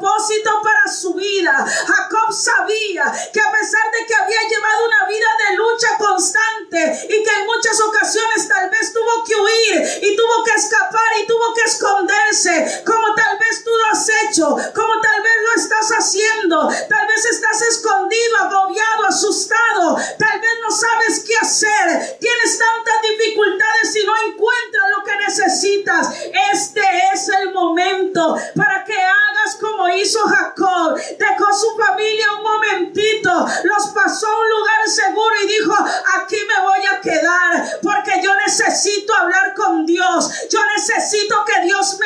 propósito 0.00 0.50
para 0.62 0.92
su 0.92 1.14
vida. 1.14 1.52
Jacob 1.52 2.32
sabía 2.32 3.12
que 3.32 3.40
a 3.40 3.52
pesar 3.52 3.90
de 3.92 4.06
que 4.06 4.14
había 4.14 4.48
llevado 4.48 4.86
una 4.86 5.06
vida 5.06 5.28
de 5.48 5.56
lucha 5.56 5.98
constante 5.98 7.06
y 7.08 7.22
que 7.22 7.30
en 7.30 7.46
muchas 7.46 7.80
ocasiones 7.80 8.48
tal 8.48 8.70
vez 8.70 8.92
tuvo 8.92 9.24
que 9.24 9.36
huir 9.36 9.98
y 10.02 10.16
tuvo 10.16 10.44
que 10.44 10.52
escapar 10.52 11.10
y 11.22 11.26
tuvo 11.26 11.54
que 11.54 11.62
esconderse, 11.62 12.82
como 12.86 13.14
tal 13.14 13.38
vez 13.38 13.62
tú 13.62 13.70
lo 13.70 13.86
has 13.86 14.08
hecho, 14.08 14.48
como 14.74 15.00
tal 15.00 15.22
vez 15.22 15.36
lo 15.42 15.62
estás 15.62 15.90
haciendo, 15.98 16.68
tal 16.88 17.06
vez 17.06 17.24
estás 17.26 17.62
escondido, 17.62 18.36
agobiado, 18.38 19.06
asustado, 19.06 19.96
tal 20.18 20.40
vez 20.40 20.50
no 20.62 20.70
sabes 20.70 21.24
qué 21.26 21.36
hacer 21.36 22.18
tienes 22.20 22.58
tantas 22.58 23.02
dificultades 23.02 23.96
y 23.96 24.06
no 24.06 24.12
encuentras 24.26 24.90
lo 24.96 25.04
que 25.04 25.16
necesitas, 25.16 26.08
este 26.52 26.82
es 27.12 27.28
el 27.28 27.52
momento 27.52 28.36
para 28.54 28.84
que 28.84 28.94
hagas 28.94 29.56
como 29.60 29.88
hizo 29.88 30.20
Jacob. 30.20 30.98
Dejó 31.18 31.52
su 31.52 31.76
familia 31.76 32.32
un 32.36 32.42
momentito, 32.42 33.46
los 33.64 33.86
pasó 33.88 34.26
a 34.26 34.40
un 34.40 34.50
lugar 34.50 34.88
seguro 34.88 35.34
y 35.44 35.48
dijo, 35.48 35.74
aquí 36.20 36.36
me 36.46 36.62
voy 36.62 36.86
a 36.86 37.00
quedar 37.00 37.80
porque 37.82 38.20
yo 38.22 38.34
necesito 38.36 39.14
hablar 39.14 39.54
con 39.54 39.86
Dios. 39.86 40.30
Yo 40.50 40.60
necesito 40.76 41.44
que 41.44 41.66
Dios 41.66 41.98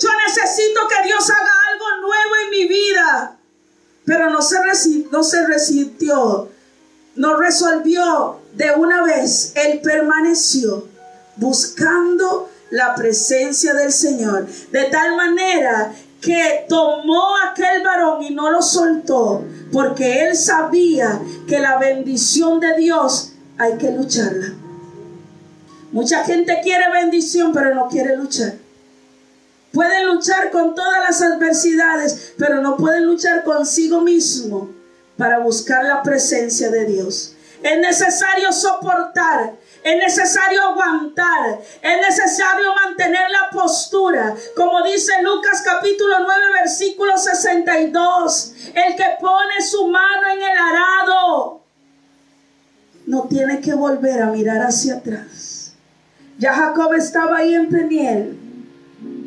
Yo 0.00 0.08
necesito 0.26 0.80
que 0.88 1.06
Dios 1.06 1.30
haga 1.30 1.50
algo 1.72 2.06
nuevo 2.06 2.32
en 2.44 2.50
mi 2.50 2.68
vida. 2.68 3.36
Pero 4.04 4.30
no 4.30 4.42
se, 4.42 4.58
no 5.10 5.22
se 5.22 5.46
resistió, 5.46 6.48
no 7.14 7.36
resolvió 7.36 8.40
de 8.54 8.72
una 8.72 9.02
vez 9.04 9.52
él 9.54 9.80
permaneció 9.80 10.88
buscando 11.36 12.50
la 12.70 12.94
presencia 12.94 13.74
del 13.74 13.92
Señor. 13.92 14.46
De 14.70 14.84
tal 14.84 15.16
manera 15.16 15.92
que 16.20 16.66
tomó 16.68 17.36
aquel 17.50 17.82
varón 17.82 18.22
y 18.22 18.30
no 18.30 18.50
lo 18.50 18.62
soltó, 18.62 19.44
porque 19.72 20.26
él 20.26 20.36
sabía 20.36 21.20
que 21.48 21.58
la 21.58 21.78
bendición 21.78 22.60
de 22.60 22.76
Dios 22.76 23.32
hay 23.58 23.76
que 23.76 23.90
lucharla. 23.90 24.54
Mucha 25.90 26.24
gente 26.24 26.60
quiere 26.62 26.90
bendición, 26.90 27.52
pero 27.52 27.74
no 27.74 27.88
quiere 27.88 28.16
luchar. 28.16 28.54
Pueden 29.72 30.06
luchar 30.06 30.50
con 30.50 30.74
todas 30.74 31.00
las 31.00 31.22
adversidades, 31.22 32.34
pero 32.38 32.60
no 32.60 32.76
pueden 32.76 33.06
luchar 33.06 33.42
consigo 33.42 34.00
mismo 34.02 34.70
para 35.16 35.38
buscar 35.38 35.84
la 35.84 36.02
presencia 36.02 36.70
de 36.70 36.84
Dios. 36.84 37.34
Es 37.62 37.78
necesario 37.78 38.52
soportar. 38.52 39.54
Es 39.82 39.96
necesario 39.96 40.62
aguantar. 40.62 41.60
Es 41.80 42.00
necesario 42.00 42.74
mantener 42.74 43.30
la 43.30 43.50
postura. 43.50 44.34
Como 44.56 44.82
dice 44.82 45.12
Lucas 45.22 45.62
capítulo 45.64 46.16
9 46.20 46.42
versículo 46.60 47.16
62. 47.16 48.52
El 48.74 48.96
que 48.96 49.16
pone 49.20 49.62
su 49.62 49.88
mano 49.88 50.28
en 50.32 50.42
el 50.42 50.58
arado 50.58 51.62
no 53.06 53.22
tiene 53.28 53.60
que 53.60 53.74
volver 53.74 54.22
a 54.22 54.26
mirar 54.26 54.60
hacia 54.60 54.96
atrás. 54.96 55.74
Ya 56.38 56.54
Jacob 56.54 56.94
estaba 56.94 57.38
ahí 57.38 57.54
en 57.54 57.68
Peniel. 57.68 58.41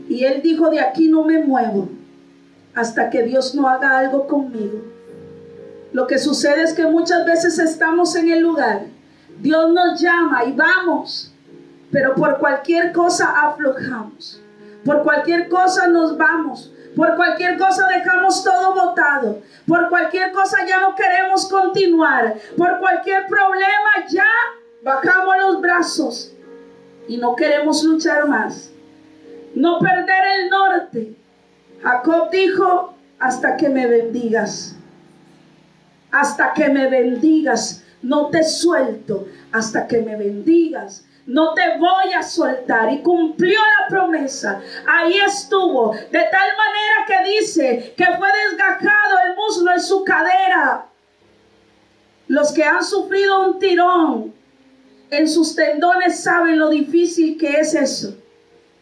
Y 0.08 0.24
él 0.24 0.42
dijo, 0.42 0.70
de 0.70 0.80
aquí 0.80 1.08
no 1.08 1.24
me 1.24 1.40
muevo 1.40 1.90
hasta 2.76 3.10
que 3.10 3.24
Dios 3.24 3.56
no 3.56 3.68
haga 3.68 3.98
algo 3.98 4.28
conmigo. 4.28 4.82
Lo 5.94 6.08
que 6.08 6.20
sucede 6.20 6.64
es 6.64 6.74
que 6.74 6.86
muchas 6.86 7.26
veces 7.26 7.58
estamos 7.58 8.16
en 8.16 8.30
el 8.30 8.42
lugar, 8.42 8.82
Dios 9.40 9.72
nos 9.72 10.00
llama 10.00 10.44
y 10.44 10.52
vamos, 10.52 11.34
pero 11.90 12.14
por 12.16 12.38
cualquier 12.38 12.92
cosa 12.92 13.34
aflojamos, 13.48 14.42
por 14.84 15.04
cualquier 15.04 15.48
cosa 15.48 15.88
nos 15.88 16.18
vamos, 16.18 16.74
por 16.96 17.16
cualquier 17.16 17.58
cosa 17.58 17.88
dejamos 17.88 18.44
todo 18.44 18.74
botado, 18.74 19.42
por 19.66 19.88
cualquier 19.88 20.34
cosa 20.34 20.66
ya 20.68 20.82
no 20.82 20.96
queremos 20.96 21.48
continuar, 21.48 22.36
por 22.58 22.80
cualquier 22.80 23.26
problema 23.28 24.06
ya 24.10 24.28
bajamos 24.84 25.36
los 25.40 25.62
brazos 25.62 26.34
y 27.08 27.18
no 27.18 27.36
queremos 27.36 27.84
luchar 27.84 28.28
más. 28.28 28.75
No 29.56 29.80
perder 29.80 30.24
el 30.40 30.50
norte. 30.50 31.16
Jacob 31.82 32.30
dijo, 32.30 32.94
hasta 33.20 33.58
que 33.58 33.70
me 33.70 33.88
bendigas 33.88 34.76
hasta 36.16 36.54
que 36.54 36.70
me 36.70 36.90
bendigas. 36.90 37.84
No 38.02 38.30
te 38.30 38.44
suelto 38.44 39.28
hasta 39.52 39.88
que 39.88 40.02
me 40.02 40.16
bendigas. 40.16 41.06
No 41.26 41.54
te 41.54 41.78
voy 41.78 42.14
a 42.14 42.24
soltar. 42.24 42.92
Y 42.94 43.02
cumplió 43.02 43.60
la 43.60 43.88
promesa. 43.88 44.62
Ahí 44.88 45.18
estuvo. 45.18 45.94
De 45.94 46.24
tal 46.32 46.50
manera 46.58 47.06
que 47.08 47.32
dice 47.32 47.94
que 47.98 48.06
fue 48.06 48.28
desgajado 48.50 49.16
el 49.28 49.36
muslo 49.36 49.72
en 49.72 49.82
su 49.82 50.04
cadera. 50.04 50.86
Los 52.28 52.54
que 52.54 52.64
han 52.64 52.84
sufrido 52.84 53.50
un 53.50 53.60
tirón 53.60 54.34
en 55.12 55.28
sus 55.28 55.56
tendones 55.56 56.24
saben 56.24 56.58
lo 56.58 56.70
difícil 56.70 57.38
que 57.38 57.60
es 57.60 57.76
eso, 57.76 58.18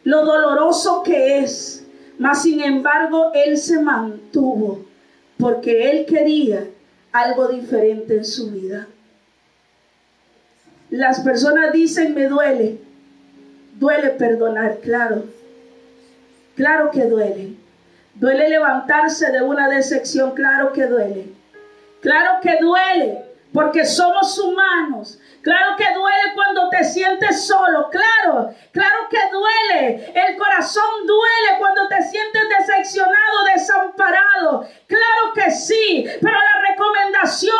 lo 0.04 0.26
doloroso 0.26 1.04
que 1.04 1.40
es. 1.40 1.86
Mas 2.18 2.44
sin 2.44 2.62
embargo, 2.62 3.32
él 3.34 3.58
se 3.58 3.80
mantuvo 3.80 4.86
porque 5.38 5.90
él 5.90 6.06
quería 6.06 6.68
algo 7.12 7.48
diferente 7.48 8.18
en 8.18 8.26
su 8.26 8.52
vida. 8.52 8.88
Las 10.90 11.22
personas 11.22 11.74
dicen, 11.74 12.14
me 12.14 12.28
duele. 12.28 12.78
Duele 13.80 14.10
perdonar, 14.12 14.80
claro. 14.82 15.26
Claro 16.56 16.92
que 16.92 17.06
duele. 17.06 17.56
Duele 18.16 18.50
levantarse 18.50 19.32
de 19.32 19.42
una 19.42 19.68
decepción, 19.70 20.36
claro 20.36 20.72
que 20.72 20.86
duele. 20.86 21.26
Claro 22.02 22.40
que 22.42 22.58
duele, 22.62 23.26
porque 23.54 23.86
somos 23.86 24.38
humanos. 24.40 25.20
Claro 25.44 25.76
que 25.76 25.94
duele 25.94 26.34
cuando 26.36 26.70
te 26.70 26.84
sientes 26.86 27.46
solo, 27.46 27.90
claro, 27.90 28.56
claro 28.72 29.10
que 29.10 29.20
duele. 29.30 30.12
El 30.16 30.38
corazón 30.38 31.06
duele 31.06 31.60
cuando 31.60 31.88
te 31.90 32.02
sientes 32.02 32.44
decepcionado, 32.48 33.44
desamparado. 33.54 34.68
Claro 34.88 35.34
que 35.36 35.52
sí, 35.52 36.06
pero 36.22 36.38
la 36.38 36.70
recomendación 36.70 37.60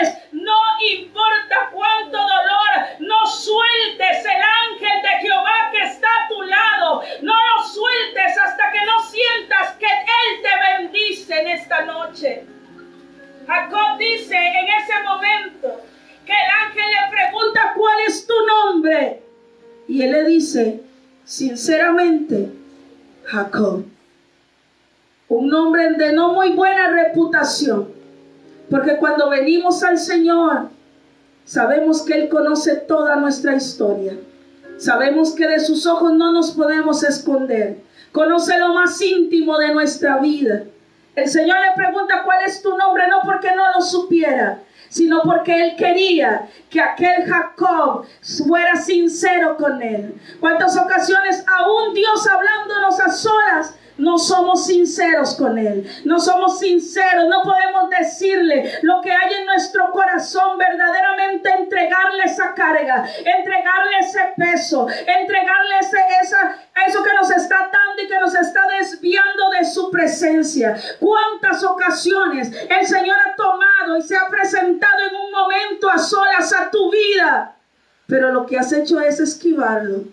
es, 0.00 0.14
no 0.32 0.60
importa 0.90 1.70
cuánto 1.72 2.18
dolor, 2.18 2.98
no 3.00 3.26
sueltes 3.26 4.24
el 4.26 4.42
ángel 4.70 5.02
de 5.02 5.08
Jehová 5.22 5.70
que 5.72 5.82
está 5.84 6.08
a 6.08 6.28
tu 6.28 6.42
lado. 6.42 7.02
No 7.22 7.34
lo 7.34 7.64
sueltes 7.64 8.38
hasta 8.38 8.70
que 8.72 8.84
no 8.84 9.02
sientas 9.04 9.70
que 9.78 9.86
Él 9.86 10.42
te 10.42 10.82
bendice 10.82 11.40
en 11.40 11.48
esta 11.48 11.80
noche. 11.86 12.44
Jacob 13.46 13.98
dice 13.98 14.36
en 14.36 14.66
ese 14.68 14.92
momento 15.04 15.80
que 16.24 16.32
el 16.32 16.66
ángel 16.66 16.84
le 16.84 17.16
pregunta 17.16 17.74
cuál 17.76 17.98
es 18.06 18.26
tu 18.26 18.34
nombre. 18.46 19.22
Y 19.88 20.02
él 20.02 20.12
le 20.12 20.24
dice, 20.24 20.82
sinceramente, 21.24 22.50
Jacob. 23.24 23.84
Un 25.28 25.48
nombre 25.48 25.92
de 25.94 26.12
no 26.12 26.34
muy 26.34 26.52
buena 26.52 26.88
reputación. 26.88 27.88
Porque 28.70 28.96
cuando 28.96 29.30
venimos 29.30 29.82
al 29.82 29.98
Señor, 29.98 30.68
sabemos 31.44 32.02
que 32.02 32.14
Él 32.14 32.28
conoce 32.28 32.76
toda 32.76 33.16
nuestra 33.16 33.54
historia. 33.54 34.14
Sabemos 34.78 35.32
que 35.32 35.46
de 35.46 35.60
sus 35.60 35.86
ojos 35.86 36.14
no 36.14 36.32
nos 36.32 36.52
podemos 36.52 37.02
esconder. 37.02 37.78
Conoce 38.12 38.58
lo 38.58 38.74
más 38.74 39.00
íntimo 39.00 39.58
de 39.58 39.72
nuestra 39.72 40.18
vida. 40.18 40.64
El 41.14 41.28
Señor 41.28 41.58
le 41.60 41.74
pregunta 41.76 42.22
cuál 42.24 42.42
es 42.46 42.62
tu 42.62 42.76
nombre, 42.76 43.06
no 43.06 43.20
porque 43.22 43.54
no 43.54 43.70
lo 43.74 43.82
supiera, 43.82 44.60
sino 44.88 45.20
porque 45.22 45.62
Él 45.62 45.76
quería 45.76 46.48
que 46.70 46.80
aquel 46.80 47.26
Jacob 47.26 48.06
fuera 48.46 48.76
sincero 48.76 49.56
con 49.58 49.82
Él. 49.82 50.14
¿Cuántas 50.40 50.76
ocasiones 50.78 51.44
aún 51.46 51.92
Dios 51.92 52.26
hablándonos? 52.26 52.98
No 54.02 54.18
somos 54.18 54.66
sinceros 54.66 55.36
con 55.36 55.56
Él, 55.56 55.88
no 56.04 56.18
somos 56.18 56.58
sinceros, 56.58 57.28
no 57.28 57.42
podemos 57.42 57.88
decirle 57.88 58.72
lo 58.82 59.00
que 59.00 59.12
hay 59.12 59.34
en 59.34 59.46
nuestro 59.46 59.92
corazón, 59.92 60.58
verdaderamente 60.58 61.48
entregarle 61.48 62.24
esa 62.24 62.52
carga, 62.52 63.06
entregarle 63.18 63.98
ese 64.00 64.20
peso, 64.36 64.88
entregarle 64.88 65.78
ese, 65.80 65.98
esa, 66.20 66.56
eso 66.88 67.04
que 67.04 67.14
nos 67.14 67.30
está 67.30 67.70
dando 67.72 68.02
y 68.02 68.08
que 68.08 68.18
nos 68.18 68.34
está 68.34 68.62
desviando 68.76 69.50
de 69.50 69.64
su 69.64 69.88
presencia. 69.92 70.76
¿Cuántas 70.98 71.62
ocasiones 71.62 72.50
el 72.68 72.84
Señor 72.84 73.16
ha 73.24 73.36
tomado 73.36 73.96
y 73.96 74.02
se 74.02 74.16
ha 74.16 74.26
presentado 74.28 75.00
en 75.08 75.14
un 75.14 75.30
momento 75.30 75.88
a 75.88 75.98
solas 75.98 76.52
a 76.52 76.70
tu 76.70 76.90
vida? 76.90 77.54
Pero 78.08 78.32
lo 78.32 78.46
que 78.46 78.58
has 78.58 78.72
hecho 78.72 79.00
es 79.00 79.20
esquivarlo. 79.20 80.04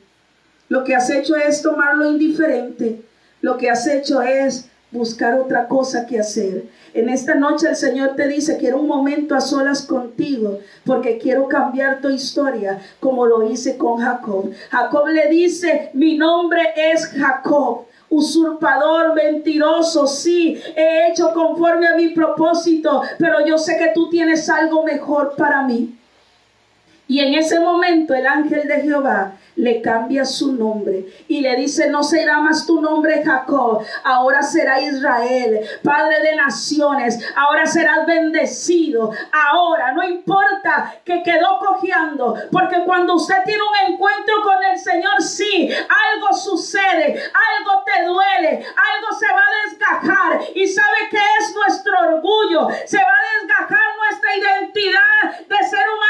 Lo 0.68 0.84
que 0.84 0.96
has 0.96 1.10
hecho 1.10 1.36
es 1.36 1.64
tomarlo 1.64 2.08
indiferente. 2.08 3.09
Lo 3.42 3.58
que 3.58 3.70
has 3.70 3.88
hecho 3.88 4.22
es 4.22 4.70
buscar 4.92 5.36
otra 5.40 5.68
cosa 5.68 6.06
que 6.06 6.20
hacer. 6.20 6.66
En 6.94 7.10
esta 7.10 7.36
noche 7.36 7.70
el 7.70 7.76
Señor 7.76 8.16
te 8.16 8.28
dice, 8.28 8.58
quiero 8.58 8.80
un 8.80 8.88
momento 8.88 9.36
a 9.36 9.42
solas 9.42 9.84
contigo, 9.84 10.60
porque 10.86 11.20
quiero 11.20 11.48
cambiar 11.48 12.02
tu 12.02 12.10
historia 12.10 12.80
como 13.00 13.26
lo 13.26 13.50
hice 13.50 13.78
con 13.78 13.98
Jacob. 13.98 14.52
Jacob 14.72 15.08
le 15.08 15.28
dice, 15.30 15.92
mi 15.94 16.18
nombre 16.18 16.62
es 16.76 17.06
Jacob. 17.08 17.86
Usurpador, 18.12 19.14
mentiroso, 19.14 20.08
sí, 20.08 20.60
he 20.76 21.12
hecho 21.12 21.32
conforme 21.32 21.88
a 21.88 21.96
mi 21.96 22.10
propósito, 22.10 23.04
pero 23.20 23.46
yo 23.46 23.60
sé 23.60 23.78
que 23.78 23.92
tú 23.94 24.10
tienes 24.10 24.50
algo 24.50 24.84
mejor 24.84 25.36
para 25.38 25.62
mí. 25.62 25.96
Y 27.08 27.20
en 27.20 27.36
ese 27.36 27.60
momento 27.60 28.16
el 28.16 28.26
ángel 28.26 28.68
de 28.68 28.82
Jehová 28.82 29.34
le 29.60 29.82
cambia 29.82 30.26
su 30.26 30.54
nombre 30.54 31.06
y 31.28 31.42
le 31.42 31.56
dice, 31.58 31.90
no 31.90 32.02
será 32.02 32.40
más 32.40 32.66
tu 32.66 32.82
nombre 32.82 33.24
Jacob, 33.24 33.84
ahora 34.04 34.42
será 34.42 34.80
Israel, 34.80 35.60
Padre 35.84 36.22
de 36.22 36.36
naciones, 36.36 37.20
ahora 37.36 37.66
serás 37.66 38.06
bendecido, 38.08 39.12
ahora 39.32 39.92
no 39.92 40.04
importa 40.04 40.96
que 41.04 41.22
quedó 41.24 41.60
cojeando, 41.60 42.36
porque 42.52 42.84
cuando 42.86 43.16
usted 43.16 43.36
tiene 43.46 43.62
un 43.62 43.94
encuentro 43.94 44.42
con 44.42 44.64
el 44.64 44.80
Señor, 44.80 45.22
sí, 45.22 45.70
algo 45.70 46.34
sucede, 46.34 47.22
algo 47.58 47.84
te 47.86 48.06
duele, 48.06 48.50
algo 48.50 49.20
se 49.20 49.28
va 49.28 49.42
a 49.42 49.70
desgajar. 49.70 50.42
Y 50.56 50.68
sabe 50.68 50.98
que 51.10 51.18
es 51.18 51.54
nuestro 51.54 51.94
orgullo, 52.00 52.68
se 52.86 52.98
va 52.98 53.04
a 53.04 53.40
desgajar 53.42 53.86
nuestra 53.98 54.36
identidad 54.36 55.48
de 55.48 55.68
ser 55.68 55.86
humano 55.90 56.09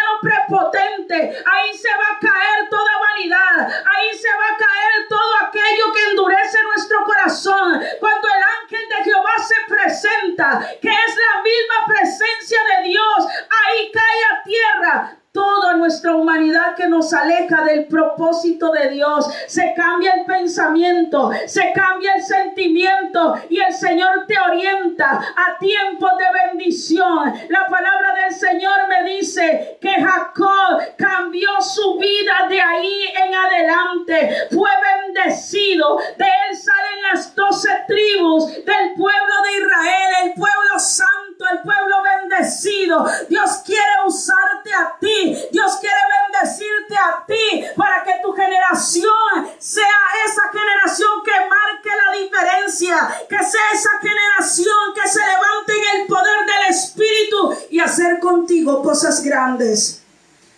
prepotente, 0.50 1.16
ahí 1.16 1.78
se 1.78 1.90
va 1.90 2.16
a 2.16 2.20
caer 2.20 2.70
toda 2.70 3.00
vanidad 3.00 3.10
Ahí 3.28 4.18
se 4.18 4.30
va 4.30 4.56
a 4.56 4.58
caer 4.58 5.08
todo 5.10 5.48
aquello 5.48 5.92
que 5.94 6.04
endurece 6.12 6.64
nuestro 6.64 7.04
corazón. 7.04 7.82
Cuando 8.00 8.28
el 8.28 8.44
ángel 8.64 8.90
de 8.90 9.04
Jehová 9.04 9.36
se 9.38 9.56
presenta, 9.68 10.60
que 10.82 10.90
es 10.90 11.16
la 11.16 11.42
misma 11.42 11.86
presencia 11.88 12.60
de 12.64 12.88
Dios, 12.88 13.28
ahí 13.28 13.92
cae 13.92 14.24
a 14.32 14.44
tierra 14.44 15.19
toda 15.32 15.76
nuestra 15.76 16.15
humanidad 16.15 16.76
que 16.76 16.88
nos 16.88 17.13
aleja 17.13 17.63
del 17.63 17.86
propósito 17.86 18.72
de 18.72 18.89
Dios. 18.89 19.28
Se 19.48 19.74
cambia 19.76 20.13
el 20.13 20.26
pensamiento, 20.26 21.32
se 21.46 21.72
cambia 21.74 22.15
el 22.15 22.24
sentimiento 22.24 23.36
y 23.50 23.60
el 23.60 23.74
Señor 23.74 24.26
te 24.28 24.36
orienta 24.39 25.12
a 25.12 25.58
tiempos 25.60 26.12
de 26.18 26.50
bendición. 26.50 27.34
La 27.50 27.68
palabra 27.68 28.15
del 28.24 28.34
Señor 28.34 28.88
me 28.88 29.10
dice 29.10 29.78
que 29.80 29.92
Jacob 29.92 30.82
cambió 30.98 31.50
su 31.62 31.98
vida 31.98 32.48
de 32.50 32.62
ahí 32.62 33.04
en 33.26 33.36
adelante. 33.36 34.48
Fue 34.52 34.70
bendecido. 35.06 35.98
De 36.18 36.26
él 36.26 36.58
salen 36.58 37.02
las 37.12 37.36
doce 37.36 37.70
tribus 37.88 38.48
del 38.65 38.94
pueblo 38.96 39.34
de 39.44 39.58
Israel, 39.58 40.13
el 40.26 40.34
pueblo 40.34 40.80
santo, 40.80 41.29
el 41.45 41.60
pueblo 41.60 41.95
bendecido. 42.04 43.06
Dios 43.30 43.62
quiere 43.65 43.82
usarte 44.06 44.73
a 44.73 44.97
ti 44.99 45.38
Dios 45.52 45.78
quiere 45.80 45.95
bendecirte 46.32 46.95
a 46.95 47.25
ti 47.25 47.65
para 47.75 48.04
que 48.04 48.13
tu 48.21 48.32
generación 48.34 49.49
sea 49.58 49.86
esa 50.25 50.49
generación 50.49 51.10
que 51.23 51.32
marque 51.32 51.89
la 51.89 52.19
diferencia, 52.19 53.25
que 53.28 53.38
sea 53.38 53.71
esa 53.73 53.99
generación 54.02 54.93
que 54.95 55.08
se 55.08 55.19
levante 55.19 55.73
en 55.73 56.02
el 56.02 56.08
poder 56.08 56.45
del 56.45 56.75
Espíritu 56.75 57.56
y 57.69 57.80
hacer 57.80 58.19
contigo 58.19 58.84
cosas 58.84 59.23
grandes. 59.23 60.02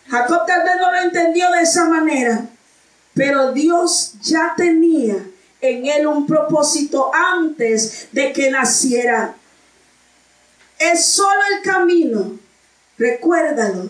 Jacob 0.09 0.45
tal 0.45 0.63
vez 0.63 0.73
no 0.79 0.91
lo 0.91 0.97
entendió 0.97 1.49
de 1.51 1.61
esa 1.61 1.85
manera, 1.85 2.45
pero 3.13 3.53
Dios 3.53 4.13
ya 4.21 4.53
tenía 4.57 5.15
en 5.61 5.85
él 5.85 6.07
un 6.07 6.25
propósito 6.25 7.11
antes 7.13 8.09
de 8.11 8.33
que 8.33 8.49
naciera. 8.49 9.35
Es 10.81 11.05
solo 11.05 11.39
el 11.55 11.63
camino, 11.63 12.39
recuérdalo, 12.97 13.89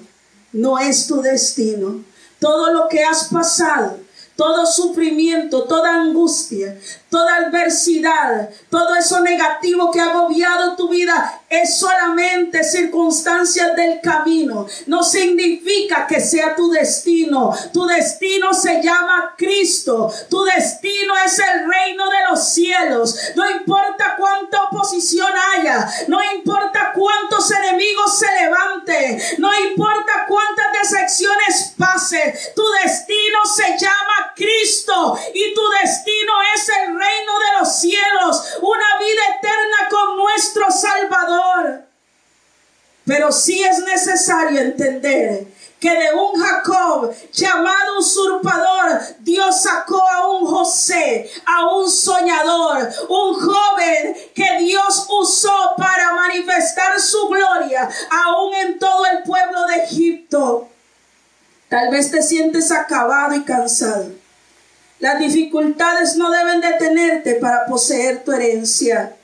no 0.51 0.77
es 0.77 1.07
tu 1.07 1.21
destino. 1.21 2.03
Todo 2.39 2.73
lo 2.73 2.89
que 2.89 3.03
has 3.03 3.29
pasado, 3.29 3.99
todo 4.35 4.65
sufrimiento, 4.65 5.63
toda 5.63 6.01
angustia, 6.01 6.77
toda 7.11 7.35
adversidad, 7.35 8.49
todo 8.69 8.95
eso 8.95 9.19
negativo 9.19 9.91
que 9.91 9.99
ha 9.99 10.11
agobiado 10.11 10.77
tu 10.77 10.87
vida 10.87 11.41
es 11.49 11.77
solamente 11.77 12.63
circunstancias 12.63 13.75
del 13.75 13.99
camino. 13.99 14.65
No 14.87 15.03
significa 15.03 16.07
que 16.07 16.21
sea 16.21 16.55
tu 16.55 16.71
destino. 16.71 17.53
Tu 17.73 17.85
destino 17.85 18.53
se 18.53 18.81
llama 18.81 19.35
Cristo. 19.37 20.09
Tu 20.29 20.41
destino 20.45 21.13
es 21.25 21.37
el 21.39 21.69
reino 21.69 22.09
de 22.09 22.17
los 22.29 22.47
cielos. 22.47 23.17
No 23.35 23.49
importa 23.51 24.15
cuánta 24.17 24.63
oposición 24.63 25.29
haya. 25.53 25.85
No 26.07 26.19
importa 26.33 26.93
cuántos 26.95 27.51
enemigos 27.51 28.17
se 28.17 28.27
levanten. 28.31 29.21
No 29.39 29.49
importa 29.59 30.25
cuántas 30.29 30.67
decepciones 30.81 31.73
pase. 31.77 32.33
Tu 32.55 32.63
destino 32.85 33.39
se 33.53 33.77
llama 33.77 34.31
Cristo. 34.33 35.19
Y 35.33 35.53
tu 35.53 35.61
destino 35.81 36.20
es 36.55 36.69
el 36.69 36.87
reino 36.87 37.39
de 37.39 37.59
los 37.59 37.75
cielos, 37.75 38.57
una 38.61 38.99
vida 38.99 39.21
eterna 39.37 39.89
con 39.89 40.17
nuestro 40.17 40.71
Salvador. 40.71 41.83
Pero 43.05 43.31
sí 43.31 43.63
es 43.63 43.79
necesario 43.79 44.61
entender 44.61 45.47
que 45.79 45.89
de 45.89 46.13
un 46.13 46.39
Jacob 46.39 46.61
Jacob, 46.61 47.13
llamado 47.33 47.99
usurpador, 47.99 49.01
Dios 49.19 49.63
sacó 49.63 50.01
a 50.09 50.27
un 50.27 50.45
José, 50.45 51.29
a 51.45 51.75
un 51.75 51.89
soñador, 51.89 52.89
un 53.09 53.33
joven 53.33 54.15
que 54.33 54.57
Dios 54.59 55.07
usó 55.09 55.73
para 55.77 56.13
manifestar 56.13 56.99
su 56.99 57.27
gloria, 57.27 57.89
aún 58.09 58.53
en 58.53 58.79
todo 58.79 59.05
el 59.07 59.23
pueblo 59.23 59.65
de 59.67 59.83
Egipto. 59.83 60.67
Tal 61.69 61.89
vez 61.89 62.11
te 62.11 62.21
sientes 62.21 62.71
acabado 62.71 63.35
y 63.35 63.43
cansado. 63.43 64.20
Las 65.01 65.17
dificultades 65.17 66.15
no 66.15 66.29
deben 66.29 66.61
detenerte 66.61 67.35
para 67.35 67.65
poseer 67.65 68.23
tu 68.23 68.31
herencia. 68.31 69.15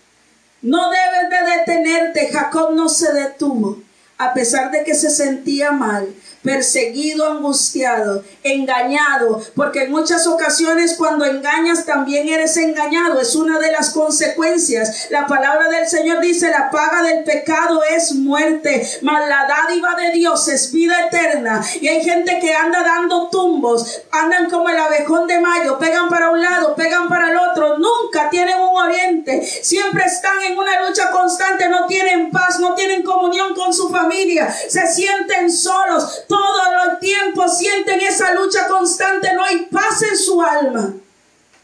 No 0.64 0.90
debes 0.90 1.30
de 1.30 1.58
detenerte. 1.58 2.30
Jacob 2.34 2.74
no 2.74 2.90
se 2.90 3.14
detuvo 3.14 3.78
a 4.18 4.34
pesar 4.34 4.72
de 4.72 4.84
que 4.84 4.96
se 4.96 5.12
sentía 5.12 5.72
mal 5.72 6.08
perseguido, 6.44 7.30
angustiado, 7.30 8.24
engañado, 8.44 9.42
porque 9.56 9.84
en 9.84 9.92
muchas 9.92 10.28
ocasiones 10.28 10.96
cuando 10.98 11.26
engañas 11.26 11.86
también 11.86 12.30
eres 12.30 12.58
engañado, 12.58 13.20
es 13.20 13.36
una 13.36 13.60
de 13.60 13.72
las 13.72 13.92
consecuencias. 13.92 15.08
La 15.10 15.28
palabra 15.28 15.70
del 15.70 15.88
Señor 15.88 16.20
dice, 16.22 16.50
la 16.50 16.70
paga 16.70 17.04
del 17.04 17.24
pecado 17.24 17.82
es 17.84 18.14
muerte, 18.14 18.88
mas 19.02 19.28
la 19.28 19.48
dádiva 19.48 19.96
de 19.96 20.12
Dios 20.12 20.48
es 20.48 20.72
vida 20.72 21.08
eterna. 21.08 21.64
Y 21.82 21.88
hay 21.88 22.04
gente 22.04 22.40
que 22.40 22.54
anda 22.54 22.84
dando 22.84 23.30
tumbos, 23.30 24.02
andan 24.12 24.50
como 24.50 24.70
el 24.70 24.78
abejón 24.78 25.28
de 25.28 25.40
mayo, 25.40 25.78
pegan 25.78 26.10
para 26.10 26.30
un 26.30 26.42
lado, 26.42 26.76
pegan 26.76 27.10
para 27.10 27.32
el 27.32 27.38
otro, 27.38 27.78
nunca 27.78 28.30
tienen 28.30 28.58
un 28.60 28.78
oriente, 28.78 29.42
siempre 29.42 30.06
están 30.06 30.42
en 30.44 30.58
una 30.58 30.88
lucha 30.88 31.12
constante, 31.12 31.70
no 31.70 31.86
tienen 31.88 32.32
paz, 32.32 32.60
no 32.60 32.74
tienen 32.76 33.04
comunión 33.04 33.54
con 33.56 33.74
su 33.74 33.90
familia, 33.90 34.50
se 34.52 34.88
sienten 34.88 35.52
solos 35.52 36.24
todo 36.28 36.92
el 36.92 37.00
tiempo 37.00 37.48
sienten 37.48 38.02
esa 38.02 38.34
lucha 38.34 38.68
constante, 38.68 39.34
no 39.34 39.44
hay 39.44 39.68
paz 39.72 40.02
en 40.04 40.18
su 40.18 40.42
alma. 40.42 40.96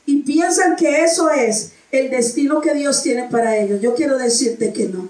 Y 0.05 0.21
piensan 0.21 0.75
que 0.75 1.03
eso 1.03 1.29
es 1.29 1.71
el 1.91 2.09
destino 2.09 2.59
que 2.61 2.73
Dios 2.73 3.03
tiene 3.03 3.29
para 3.29 3.57
ellos. 3.57 3.81
Yo 3.81 3.95
quiero 3.95 4.17
decirte 4.17 4.73
que 4.73 4.85
no. 4.85 5.09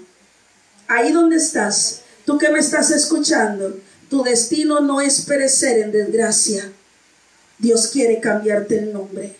Ahí 0.86 1.12
donde 1.12 1.36
estás, 1.36 2.02
tú 2.24 2.38
que 2.38 2.50
me 2.50 2.58
estás 2.58 2.90
escuchando, 2.90 3.76
tu 4.10 4.22
destino 4.22 4.80
no 4.80 5.00
es 5.00 5.22
perecer 5.22 5.78
en 5.78 5.92
desgracia. 5.92 6.70
Dios 7.58 7.88
quiere 7.88 8.20
cambiarte 8.20 8.78
el 8.78 8.92
nombre. 8.92 9.34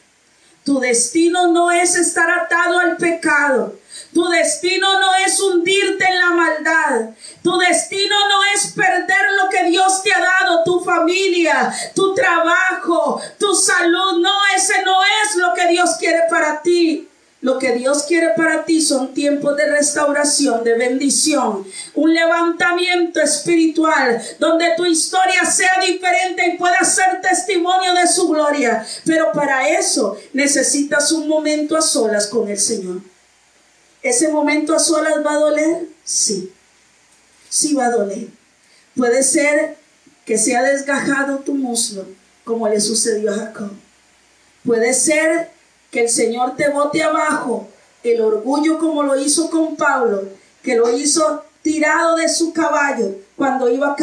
Tu 0.64 0.80
destino 0.80 1.52
no 1.52 1.70
es 1.70 1.94
estar 1.96 2.30
atado 2.30 2.78
al 2.78 2.96
pecado. 2.96 3.78
Tu 4.14 4.28
destino 4.28 5.00
no 5.00 5.14
es 5.26 5.40
hundirte 5.40 6.04
en 6.04 6.18
la 6.20 6.30
maldad. 6.30 7.10
Tu 7.42 7.58
destino 7.58 8.14
no 8.28 8.44
es 8.54 8.72
perder 8.72 9.32
lo 9.42 9.50
que 9.50 9.64
Dios 9.64 10.02
te 10.04 10.12
ha 10.12 10.20
dado, 10.20 10.62
tu 10.64 10.84
familia, 10.84 11.74
tu 11.96 12.14
trabajo, 12.14 13.20
tu 13.40 13.52
salud. 13.56 14.20
No, 14.20 14.30
ese 14.56 14.84
no 14.84 14.98
es 15.02 15.34
lo 15.34 15.52
que 15.52 15.66
Dios 15.66 15.96
quiere 15.98 16.20
para 16.30 16.62
ti. 16.62 17.08
Lo 17.40 17.58
que 17.58 17.72
Dios 17.72 18.04
quiere 18.04 18.30
para 18.36 18.64
ti 18.64 18.80
son 18.80 19.12
tiempos 19.12 19.54
de 19.56 19.66
restauración, 19.66 20.64
de 20.64 20.78
bendición, 20.78 21.66
un 21.94 22.14
levantamiento 22.14 23.20
espiritual 23.20 24.22
donde 24.38 24.74
tu 24.78 24.86
historia 24.86 25.44
sea 25.44 25.78
diferente 25.86 26.46
y 26.46 26.56
pueda 26.56 26.82
ser 26.84 27.20
testimonio 27.20 27.92
de 27.92 28.06
su 28.06 28.28
gloria. 28.28 28.86
Pero 29.04 29.30
para 29.32 29.68
eso 29.68 30.16
necesitas 30.32 31.12
un 31.12 31.28
momento 31.28 31.76
a 31.76 31.82
solas 31.82 32.28
con 32.28 32.48
el 32.48 32.58
Señor. 32.58 33.13
¿Ese 34.04 34.28
momento 34.28 34.74
a 34.74 34.78
solas 34.78 35.24
va 35.24 35.32
a 35.32 35.38
doler? 35.38 35.88
Sí, 36.04 36.52
sí 37.48 37.72
va 37.72 37.86
a 37.86 37.90
doler. 37.90 38.28
Puede 38.94 39.22
ser 39.22 39.78
que 40.26 40.36
se 40.36 40.54
ha 40.54 40.62
desgajado 40.62 41.38
tu 41.38 41.54
muslo, 41.54 42.04
como 42.44 42.68
le 42.68 42.80
sucedió 42.80 43.32
a 43.32 43.36
Jacob. 43.38 43.70
Puede 44.62 44.92
ser 44.92 45.50
que 45.90 46.02
el 46.02 46.10
Señor 46.10 46.54
te 46.54 46.68
bote 46.68 47.02
abajo 47.02 47.66
el 48.02 48.20
orgullo 48.20 48.78
como 48.78 49.02
lo 49.02 49.18
hizo 49.18 49.48
con 49.48 49.74
Pablo, 49.74 50.28
que 50.62 50.76
lo 50.76 50.94
hizo 50.94 51.42
tirado 51.62 52.16
de 52.16 52.28
su 52.28 52.52
caballo 52.52 53.16
cuando 53.36 53.70
iba 53.70 53.96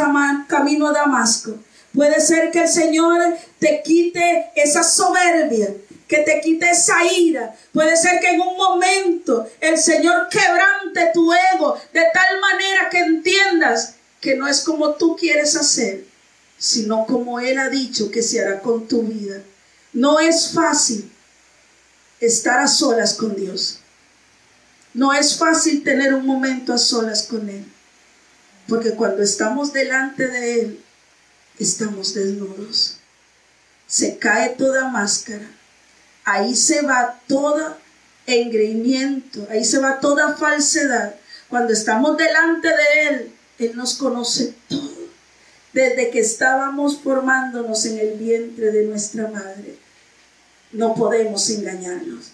camino 0.47 0.87
a 0.87 0.93
Damasco. 0.93 1.53
Puede 1.93 2.19
ser 2.21 2.49
que 2.49 2.63
el 2.63 2.69
Señor 2.69 3.21
te 3.59 3.83
quite 3.83 4.51
esa 4.55 4.81
soberbia, 4.81 5.75
que 6.11 6.23
te 6.23 6.41
quite 6.41 6.69
esa 6.69 7.05
ira. 7.05 7.55
Puede 7.71 7.95
ser 7.95 8.19
que 8.19 8.31
en 8.31 8.41
un 8.41 8.57
momento 8.57 9.49
el 9.61 9.77
Señor 9.77 10.27
quebrante 10.27 11.09
tu 11.13 11.31
ego 11.53 11.79
de 11.93 12.03
tal 12.13 12.41
manera 12.41 12.89
que 12.89 12.99
entiendas 12.99 13.93
que 14.19 14.35
no 14.35 14.45
es 14.45 14.59
como 14.59 14.95
tú 14.95 15.15
quieres 15.15 15.55
hacer, 15.55 16.03
sino 16.57 17.05
como 17.05 17.39
Él 17.39 17.57
ha 17.57 17.69
dicho 17.69 18.11
que 18.11 18.21
se 18.21 18.41
hará 18.41 18.59
con 18.59 18.89
tu 18.89 19.03
vida. 19.03 19.41
No 19.93 20.19
es 20.19 20.51
fácil, 20.51 21.09
estar 22.19 22.59
a 22.59 22.67
solas 22.67 23.13
con 23.13 23.33
Dios. 23.33 23.79
No 24.93 25.13
es 25.13 25.37
fácil 25.37 25.81
tener 25.81 26.13
un 26.13 26.25
momento 26.25 26.73
a 26.73 26.77
solas 26.77 27.23
con 27.23 27.47
Él, 27.47 27.63
porque 28.67 28.91
cuando 28.91 29.23
estamos 29.23 29.71
delante 29.71 30.27
de 30.27 30.59
Él, 30.59 30.83
estamos 31.57 32.13
desnudos. 32.13 32.97
Se 33.87 34.17
cae 34.17 34.49
toda 34.49 34.89
máscara, 34.89 35.49
ahí 36.23 36.55
se 36.55 36.81
va 36.81 37.19
todo 37.27 37.77
engreimiento, 38.27 39.47
ahí 39.49 39.63
se 39.63 39.79
va 39.79 39.99
toda 39.99 40.35
falsedad. 40.35 41.15
Cuando 41.49 41.73
estamos 41.73 42.17
delante 42.17 42.67
de 42.67 43.07
Él, 43.07 43.31
Él 43.59 43.71
nos 43.75 43.95
conoce 43.95 44.53
todo, 44.67 45.09
desde 45.73 46.09
que 46.11 46.19
estábamos 46.19 46.99
formándonos 46.99 47.85
en 47.85 47.99
el 47.99 48.17
vientre 48.17 48.71
de 48.71 48.83
nuestra 48.85 49.27
madre 49.27 49.77
no 50.73 50.95
podemos 50.95 51.49
engañarnos. 51.49 52.31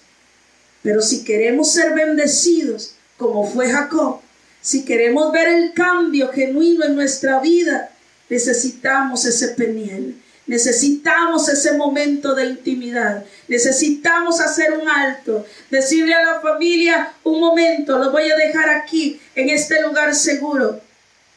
Pero 0.83 1.01
si 1.01 1.23
queremos 1.23 1.71
ser 1.71 1.93
bendecidos, 1.93 2.93
como 3.17 3.49
fue 3.49 3.69
Jacob, 3.69 4.19
si 4.61 4.85
queremos 4.85 5.31
ver 5.31 5.47
el 5.47 5.73
cambio 5.73 6.31
genuino 6.31 6.85
en 6.85 6.95
nuestra 6.95 7.39
vida, 7.39 7.91
necesitamos 8.29 9.25
ese 9.25 9.49
peniel. 9.49 10.21
Necesitamos 10.47 11.49
ese 11.49 11.73
momento 11.73 12.33
de 12.33 12.45
intimidad. 12.45 13.25
Necesitamos 13.49 14.39
hacer 14.39 14.73
un 14.73 14.87
alto. 14.87 15.45
Decirle 15.69 16.13
a 16.13 16.23
la 16.23 16.39
familia, 16.39 17.13
un 17.23 17.39
momento, 17.41 17.97
lo 17.97 18.11
voy 18.11 18.29
a 18.31 18.35
dejar 18.35 18.69
aquí, 18.69 19.19
en 19.35 19.49
este 19.49 19.81
lugar 19.81 20.15
seguro. 20.15 20.79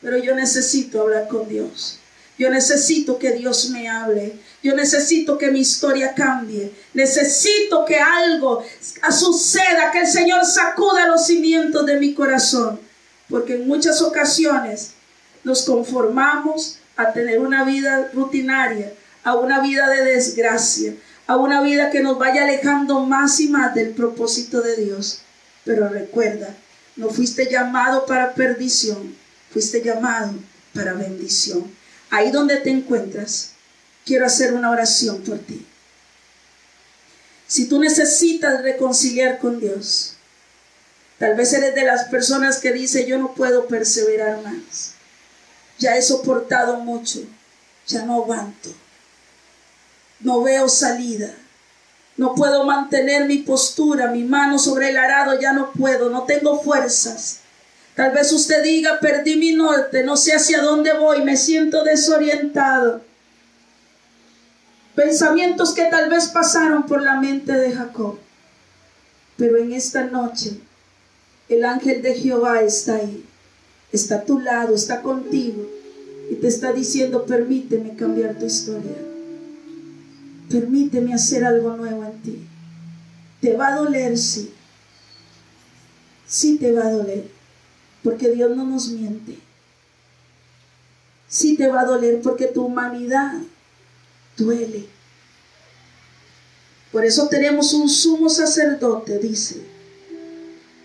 Pero 0.00 0.16
yo 0.16 0.34
necesito 0.34 1.02
hablar 1.02 1.26
con 1.28 1.48
Dios. 1.48 1.98
Yo 2.38 2.48
necesito 2.48 3.18
que 3.18 3.32
Dios 3.32 3.68
me 3.70 3.88
hable. 3.88 4.32
Yo 4.62 4.74
necesito 4.74 5.36
que 5.36 5.50
mi 5.50 5.60
historia 5.60 6.14
cambie. 6.14 6.72
Necesito 6.94 7.84
que 7.84 7.98
algo 7.98 8.64
suceda, 9.10 9.90
que 9.90 10.00
el 10.00 10.06
Señor 10.06 10.46
sacuda 10.46 11.08
los 11.08 11.26
cimientos 11.26 11.84
de 11.84 11.98
mi 11.98 12.14
corazón. 12.14 12.80
Porque 13.28 13.56
en 13.56 13.66
muchas 13.66 14.00
ocasiones 14.00 14.92
nos 15.44 15.62
conformamos 15.62 16.78
a 16.96 17.12
tener 17.12 17.40
una 17.40 17.64
vida 17.64 18.10
rutinaria, 18.12 18.92
a 19.24 19.34
una 19.34 19.60
vida 19.60 19.88
de 19.88 20.04
desgracia, 20.04 20.94
a 21.26 21.36
una 21.36 21.62
vida 21.62 21.90
que 21.90 22.00
nos 22.00 22.18
vaya 22.18 22.44
alejando 22.44 23.00
más 23.00 23.40
y 23.40 23.48
más 23.48 23.74
del 23.74 23.90
propósito 23.90 24.62
de 24.62 24.76
Dios. 24.76 25.20
Pero 25.64 25.88
recuerda, 25.88 26.56
no 26.96 27.10
fuiste 27.10 27.50
llamado 27.50 28.06
para 28.06 28.34
perdición, 28.34 29.14
fuiste 29.52 29.82
llamado 29.82 30.34
para 30.74 30.94
bendición. 30.94 31.70
Ahí 32.10 32.30
donde 32.30 32.56
te 32.56 32.70
encuentras, 32.70 33.52
quiero 34.04 34.26
hacer 34.26 34.54
una 34.54 34.70
oración 34.70 35.22
por 35.22 35.38
ti. 35.38 35.64
Si 37.46 37.66
tú 37.66 37.80
necesitas 37.80 38.62
reconciliar 38.62 39.38
con 39.38 39.60
Dios, 39.60 40.14
tal 41.18 41.36
vez 41.36 41.52
eres 41.52 41.74
de 41.74 41.84
las 41.84 42.04
personas 42.04 42.58
que 42.58 42.72
dice 42.72 43.06
yo 43.06 43.18
no 43.18 43.34
puedo 43.34 43.66
perseverar 43.66 44.42
más. 44.42 44.92
Ya 45.78 45.96
he 45.96 46.02
soportado 46.02 46.78
mucho, 46.78 47.20
ya 47.86 48.04
no 48.04 48.22
aguanto. 48.22 48.70
No 50.20 50.42
veo 50.42 50.68
salida. 50.68 51.30
No 52.16 52.34
puedo 52.34 52.64
mantener 52.64 53.26
mi 53.26 53.38
postura, 53.38 54.08
mi 54.08 54.24
mano 54.24 54.58
sobre 54.58 54.90
el 54.90 54.98
arado, 54.98 55.40
ya 55.40 55.52
no 55.52 55.72
puedo, 55.72 56.10
no 56.10 56.24
tengo 56.24 56.60
fuerzas. 56.60 57.40
Tal 57.94 58.12
vez 58.12 58.32
usted 58.32 58.62
diga, 58.62 59.00
perdí 59.00 59.36
mi 59.36 59.52
norte, 59.52 60.04
no 60.04 60.16
sé 60.16 60.34
hacia 60.34 60.60
dónde 60.62 60.92
voy, 60.92 61.22
me 61.22 61.36
siento 61.36 61.82
desorientado. 61.82 63.00
Pensamientos 64.94 65.72
que 65.72 65.84
tal 65.86 66.10
vez 66.10 66.28
pasaron 66.28 66.84
por 66.84 67.02
la 67.02 67.18
mente 67.20 67.52
de 67.52 67.72
Jacob. 67.72 68.18
Pero 69.36 69.56
en 69.56 69.72
esta 69.72 70.04
noche 70.04 70.60
el 71.48 71.64
ángel 71.64 72.02
de 72.02 72.14
Jehová 72.14 72.60
está 72.60 72.96
ahí, 72.96 73.24
está 73.92 74.16
a 74.16 74.24
tu 74.24 74.38
lado, 74.38 74.74
está 74.74 75.00
contigo 75.00 75.66
y 76.30 76.34
te 76.34 76.48
está 76.48 76.72
diciendo, 76.72 77.24
permíteme 77.24 77.96
cambiar 77.96 78.38
tu 78.38 78.44
historia. 78.44 79.09
Permíteme 80.50 81.14
hacer 81.14 81.44
algo 81.44 81.76
nuevo 81.76 82.04
en 82.04 82.22
ti. 82.22 82.46
Te 83.40 83.56
va 83.56 83.68
a 83.68 83.76
doler, 83.76 84.18
sí. 84.18 84.52
Sí 86.26 86.58
te 86.58 86.72
va 86.72 86.86
a 86.86 86.90
doler, 86.90 87.24
porque 88.02 88.30
Dios 88.30 88.54
no 88.56 88.64
nos 88.64 88.88
miente. 88.88 89.38
Sí 91.28 91.56
te 91.56 91.68
va 91.68 91.82
a 91.82 91.84
doler 91.84 92.20
porque 92.20 92.46
tu 92.46 92.64
humanidad 92.64 93.32
duele. 94.36 94.86
Por 96.90 97.04
eso 97.04 97.28
tenemos 97.28 97.72
un 97.72 97.88
sumo 97.88 98.28
sacerdote, 98.28 99.18
dice, 99.18 99.62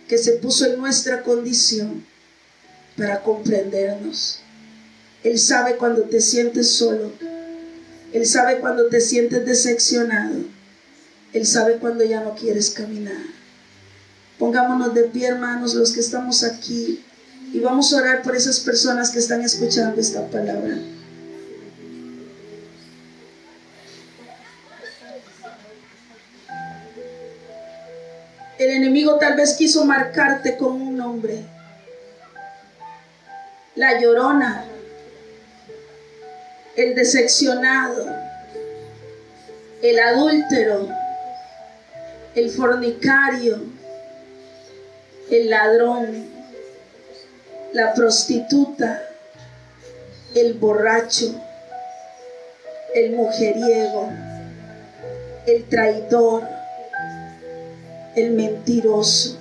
que 0.08 0.20
se 0.20 0.34
puso 0.34 0.66
en 0.66 0.78
nuestra 0.78 1.24
condición 1.24 2.06
para 2.96 3.24
comprendernos. 3.24 4.40
Él 5.24 5.40
sabe 5.40 5.78
cuando 5.78 6.04
te 6.04 6.22
sientes 6.22 6.70
solo. 6.70 7.12
Él 8.16 8.26
sabe 8.26 8.60
cuando 8.62 8.88
te 8.88 9.02
sientes 9.02 9.46
decepcionado. 9.46 10.36
Él 11.34 11.46
sabe 11.46 11.80
cuando 11.80 12.06
ya 12.06 12.22
no 12.22 12.34
quieres 12.34 12.70
caminar. 12.70 13.22
Pongámonos 14.40 14.94
de 14.94 15.04
pie, 15.04 15.28
hermanos, 15.28 15.74
los 15.74 15.92
que 15.92 16.00
estamos 16.00 16.46
aquí, 16.46 17.04
y 17.52 17.60
vamos 17.60 17.92
a 17.92 17.98
orar 17.98 18.22
por 18.22 18.34
esas 18.34 18.62
personas 18.62 19.12
que 19.12 19.20
están 19.20 19.42
escuchando 19.42 20.00
esta 20.00 20.26
palabra. 20.30 20.78
El 28.58 28.70
enemigo 28.70 29.18
tal 29.18 29.36
vez 29.36 29.56
quiso 29.58 29.84
marcarte 29.84 30.56
con 30.56 30.82
un 30.82 30.96
nombre. 30.96 31.46
La 33.76 34.00
llorona, 34.00 34.64
el 36.76 36.94
decepcionado, 36.94 38.06
el 39.82 40.00
adúltero, 40.00 40.90
el 42.36 42.50
fornicario, 42.50 43.60
el 45.32 45.50
ladrón, 45.50 46.26
la 47.72 47.94
prostituta, 47.94 49.02
el 50.36 50.56
borracho, 50.56 51.34
el 52.94 53.12
mujeriego, 53.12 54.10
el 55.48 55.64
traidor, 55.70 56.44
el 58.16 58.32
mentiroso. 58.32 59.38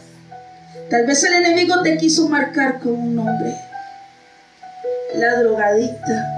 Tal 0.89 1.07
vez 1.07 1.25
el 1.25 1.35
enemigo 1.35 1.83
te 1.83 1.97
quiso 1.97 2.29
marcar 2.29 2.79
con 2.79 2.93
un 2.93 3.17
nombre. 3.17 3.57
La 5.17 5.41
drogadicta, 5.41 6.34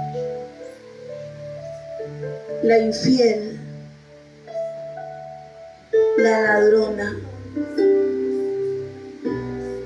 la 2.66 2.78
infiel, 2.78 3.60
la 6.18 6.40
ladrona, 6.40 7.16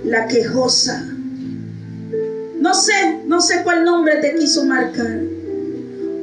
la 0.04 0.26
quejosa. 0.26 1.04
No 2.58 2.72
sé, 2.72 3.20
no 3.26 3.42
sé 3.42 3.62
cuál 3.64 3.84
nombre 3.84 4.16
te 4.22 4.34
quiso 4.34 4.64
marcar. 4.64 5.20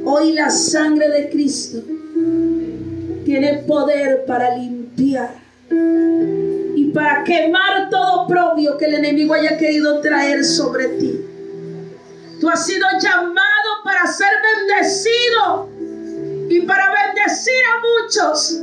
Hoy 0.04 0.32
la 0.32 0.50
sangre 0.50 1.08
de 1.08 1.30
Cristo 1.30 1.78
tiene 3.24 3.58
poder 3.58 4.24
para 4.26 4.56
limpiar 4.56 5.30
y 5.70 6.90
para 6.92 7.22
quemar 7.22 7.88
todo 7.88 8.26
propio 8.26 8.76
que 8.76 8.86
el 8.86 8.94
enemigo 8.94 9.34
haya 9.34 9.56
querido 9.56 10.00
traer 10.00 10.44
sobre 10.44 10.88
ti. 10.88 11.20
Tú 12.40 12.48
has 12.48 12.66
sido 12.66 12.86
llamado 13.00 13.84
para 13.84 14.06
ser 14.10 14.30
bendecido 14.42 15.67
y 16.48 16.60
para 16.62 16.90
bendecir 16.90 17.62
a 17.64 17.80
muchos. 18.02 18.60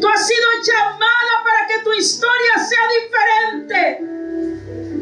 Tú 0.00 0.08
has 0.08 0.26
sido 0.26 0.46
llamada 0.64 1.34
para 1.44 1.66
que 1.68 1.84
tu 1.84 1.92
historia 1.92 2.58
sea 2.58 2.78
diferente. 3.00 4.00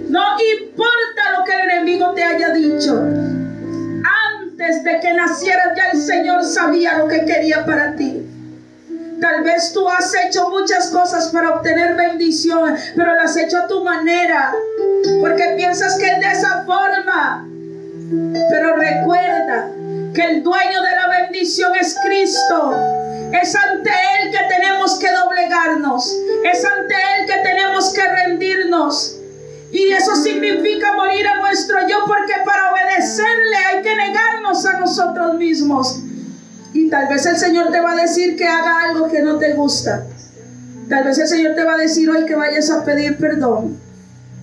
No 0.08 0.36
importa 0.38 1.38
lo 1.38 1.44
que 1.44 1.54
el 1.54 1.70
enemigo 1.70 2.12
te 2.12 2.22
haya 2.22 2.50
dicho. 2.50 3.00
Antes 3.00 4.84
de 4.84 5.00
que 5.00 5.14
nacieras 5.14 5.68
ya 5.76 5.90
el 5.90 6.00
Señor 6.00 6.44
sabía 6.44 6.98
lo 6.98 7.08
que 7.08 7.24
quería 7.24 7.64
para 7.64 7.96
ti. 7.96 8.26
Tal 9.20 9.42
vez 9.44 9.72
tú 9.72 9.88
has 9.88 10.12
hecho 10.14 10.50
muchas 10.50 10.90
cosas 10.90 11.28
para 11.28 11.50
obtener 11.50 11.94
bendición, 11.94 12.76
pero 12.96 13.14
las 13.14 13.30
has 13.30 13.36
hecho 13.36 13.56
a 13.56 13.68
tu 13.68 13.84
manera, 13.84 14.52
porque 15.20 15.54
piensas 15.56 15.94
que 15.96 16.06
es 16.06 16.20
de 16.20 16.32
esa 16.32 16.64
forma. 16.64 17.46
Pero 18.50 18.76
recuerda 18.76 19.70
que 20.14 20.22
el 20.22 20.42
dueño 20.42 20.82
de 20.82 20.90
la 20.90 21.20
bendición 21.22 21.72
es 21.80 21.96
Cristo. 22.04 22.72
Es 23.40 23.54
ante 23.54 23.90
Él 23.90 24.30
que 24.30 24.54
tenemos 24.54 24.98
que 24.98 25.10
doblegarnos. 25.10 26.16
Es 26.52 26.64
ante 26.64 26.94
Él 26.94 27.26
que 27.26 27.38
tenemos 27.42 27.92
que 27.92 28.02
rendirnos. 28.02 29.18
Y 29.72 29.90
eso 29.90 30.14
significa 30.16 30.92
morir 30.92 31.26
a 31.26 31.40
nuestro 31.40 31.78
yo, 31.88 32.04
porque 32.06 32.34
para 32.44 32.72
obedecerle 32.72 33.56
hay 33.68 33.82
que 33.82 33.94
negarnos 33.94 34.66
a 34.66 34.78
nosotros 34.80 35.34
mismos. 35.36 36.00
Y 36.74 36.90
tal 36.90 37.08
vez 37.08 37.24
el 37.24 37.38
Señor 37.38 37.70
te 37.72 37.80
va 37.80 37.92
a 37.92 37.96
decir 37.96 38.36
que 38.36 38.46
haga 38.46 38.82
algo 38.90 39.08
que 39.08 39.22
no 39.22 39.38
te 39.38 39.54
gusta. 39.54 40.06
Tal 40.90 41.04
vez 41.04 41.18
el 41.18 41.28
Señor 41.28 41.54
te 41.54 41.64
va 41.64 41.74
a 41.74 41.78
decir 41.78 42.10
hoy 42.10 42.26
que 42.26 42.34
vayas 42.34 42.70
a 42.70 42.84
pedir 42.84 43.16
perdón. 43.16 43.78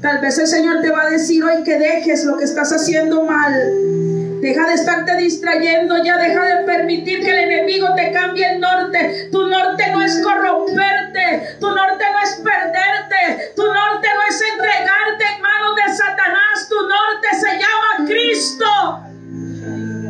Tal 0.02 0.20
vez 0.20 0.40
el 0.40 0.48
Señor 0.48 0.82
te 0.82 0.90
va 0.90 1.04
a 1.04 1.10
decir 1.10 1.44
hoy 1.44 1.64
que 1.64 1.78
dejes 1.78 2.26
lo 2.26 2.38
que 2.38 2.46
estás 2.46 2.72
haciendo 2.72 3.24
mal. 3.24 3.99
Deja 4.42 4.68
de 4.68 4.74
estarte 4.74 5.18
distrayendo 5.18 6.02
ya, 6.04 6.18
deja 6.18 6.44
de 6.46 6.64
permitir 6.64 7.20
que 7.22 7.30
el 7.30 7.52
enemigo 7.52 7.94
te 7.96 8.12
cambie 8.12 8.54
el 8.54 8.60
norte. 8.60 9.30
Tu 9.32 9.48
norte 9.48 9.92
no 9.92 10.02
es 10.02 10.22
corromperte, 10.24 11.58
tu 11.60 11.68
norte 11.68 12.06
no 12.12 12.20
es 12.24 12.36
perderte, 12.36 13.54
tu 13.56 13.64
norte 13.64 14.08
no 14.16 14.22
es 14.30 14.42
entregarte 14.42 15.26
en 15.36 15.42
manos 15.42 15.76
de 15.76 15.94
Satanás, 15.94 16.70
tu 16.70 16.76
norte 16.76 17.28
se 17.40 17.52
llama 17.58 18.08
Cristo. 18.08 18.66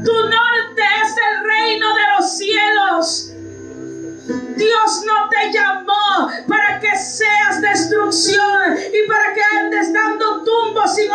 Tu 0.05 0.13
norte 0.13 0.83
es 1.03 1.15
el 1.17 1.43
reino 1.45 1.87
de 1.95 2.01
los 2.17 2.37
cielos. 2.37 3.33
Dios 4.59 5.05
no 5.05 5.29
te 5.29 5.51
llamó 5.53 6.29
para 6.47 6.79
que 6.81 6.95
seas 6.97 7.61
destrucción 7.61 8.77
y 8.77 9.07
para 9.07 9.33
que 9.33 9.41
andes 9.57 9.93
dando 9.93 10.43
tumbos 10.43 10.93
sin, 10.95 11.09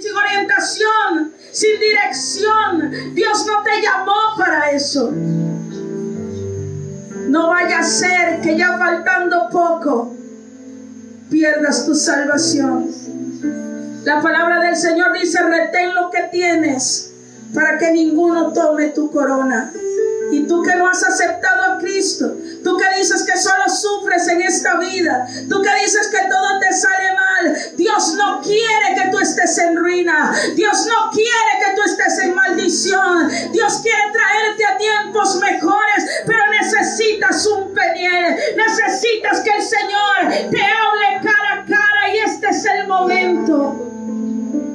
sin 0.00 0.16
orientación, 0.16 1.32
sin 1.50 1.80
dirección. 1.80 3.14
Dios 3.14 3.44
no 3.46 3.62
te 3.64 3.82
llamó 3.82 4.14
para 4.38 4.70
eso. 4.70 5.12
No 7.28 7.48
vaya 7.48 7.80
a 7.80 7.82
ser 7.82 8.40
que 8.40 8.56
ya 8.56 8.78
faltando 8.78 9.48
poco 9.50 10.14
pierdas 11.28 11.84
tu 11.84 11.94
salvación. 11.96 12.92
La 14.04 14.22
palabra 14.22 14.60
del 14.60 14.76
Señor 14.76 15.12
dice, 15.12 15.42
retén 15.42 15.92
lo 15.94 16.10
que 16.10 16.22
tienes 16.30 17.12
para 17.52 17.76
que 17.76 17.90
ninguno 17.90 18.52
tome 18.52 18.90
tu 18.90 19.10
corona. 19.10 19.72
Y 20.30 20.46
tú 20.46 20.62
que 20.62 20.74
no 20.76 20.88
has 20.88 21.02
aceptado 21.04 21.62
a 21.62 21.78
Cristo, 21.78 22.34
tú 22.64 22.76
que 22.76 22.98
dices 22.98 23.22
que 23.24 23.38
solo 23.38 23.64
sufres 23.68 24.26
en 24.28 24.42
esta 24.42 24.78
vida, 24.78 25.26
tú 25.48 25.62
que 25.62 25.70
dices 25.82 26.08
que 26.08 26.28
todo 26.28 26.58
te 26.60 26.72
sale 26.72 27.14
mal, 27.14 27.56
Dios 27.76 28.14
no 28.14 28.40
quiere 28.42 28.94
que 28.96 29.10
tú 29.10 29.18
estés 29.18 29.58
en 29.58 29.76
ruina, 29.76 30.34
Dios 30.54 30.86
no 30.86 31.10
quiere 31.12 31.52
que 31.60 31.76
tú 31.76 31.82
estés 31.84 32.18
en 32.24 32.34
maldición, 32.34 33.28
Dios 33.52 33.80
quiere 33.82 34.02
traerte 34.12 34.64
a 34.64 34.76
tiempos 34.78 35.36
mejores, 35.36 36.22
pero 36.26 36.40
necesitas 36.50 37.46
un 37.46 37.72
peniel, 37.72 38.36
necesitas 38.56 39.40
que 39.40 39.50
el 39.50 39.62
Señor 39.62 40.50
te 40.50 40.60
hable 40.60 41.22
cara 41.22 41.62
a 41.62 41.64
cara 41.64 42.14
y 42.14 42.18
este 42.18 42.48
es 42.48 42.64
el 42.64 42.88
momento. 42.88 43.82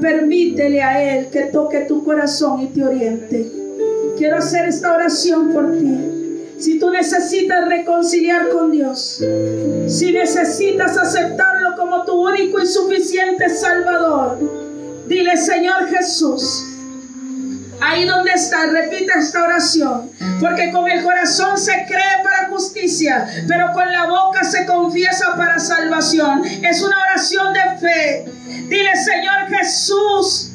Permítele 0.02 0.82
a 0.82 1.02
Él 1.02 1.30
que 1.30 1.44
toque 1.44 1.82
tu 1.82 2.04
corazón 2.04 2.62
y 2.62 2.68
te 2.68 2.84
oriente. 2.84 3.61
Quiero 4.22 4.38
hacer 4.38 4.70
esta 4.70 4.94
oración 4.94 5.52
por 5.52 5.72
ti. 5.80 6.54
Si 6.60 6.78
tú 6.78 6.92
necesitas 6.92 7.68
reconciliar 7.68 8.50
con 8.50 8.70
Dios, 8.70 9.20
si 9.88 10.12
necesitas 10.12 10.96
aceptarlo 10.96 11.76
como 11.76 12.04
tu 12.06 12.28
único 12.30 12.60
y 12.60 12.68
suficiente 12.68 13.50
Salvador, 13.50 14.38
dile 15.08 15.36
Señor 15.38 15.88
Jesús, 15.88 16.64
ahí 17.80 18.06
donde 18.06 18.34
estás, 18.34 18.72
repita 18.72 19.18
esta 19.18 19.44
oración, 19.44 20.12
porque 20.40 20.72
con 20.72 20.88
el 20.88 21.04
corazón 21.04 21.58
se 21.58 21.84
cree 21.88 22.24
para 22.24 22.48
justicia, 22.50 23.28
pero 23.48 23.74
con 23.74 23.92
la 23.92 24.06
boca 24.06 24.44
se 24.44 24.68
confiesa 24.68 25.36
para 25.36 25.58
salvación. 25.58 26.44
Es 26.62 26.80
una 26.84 26.96
oración 27.10 27.54
de 27.54 27.80
fe. 27.80 28.26
Dile 28.70 28.96
Señor 28.98 29.48
Jesús, 29.50 30.52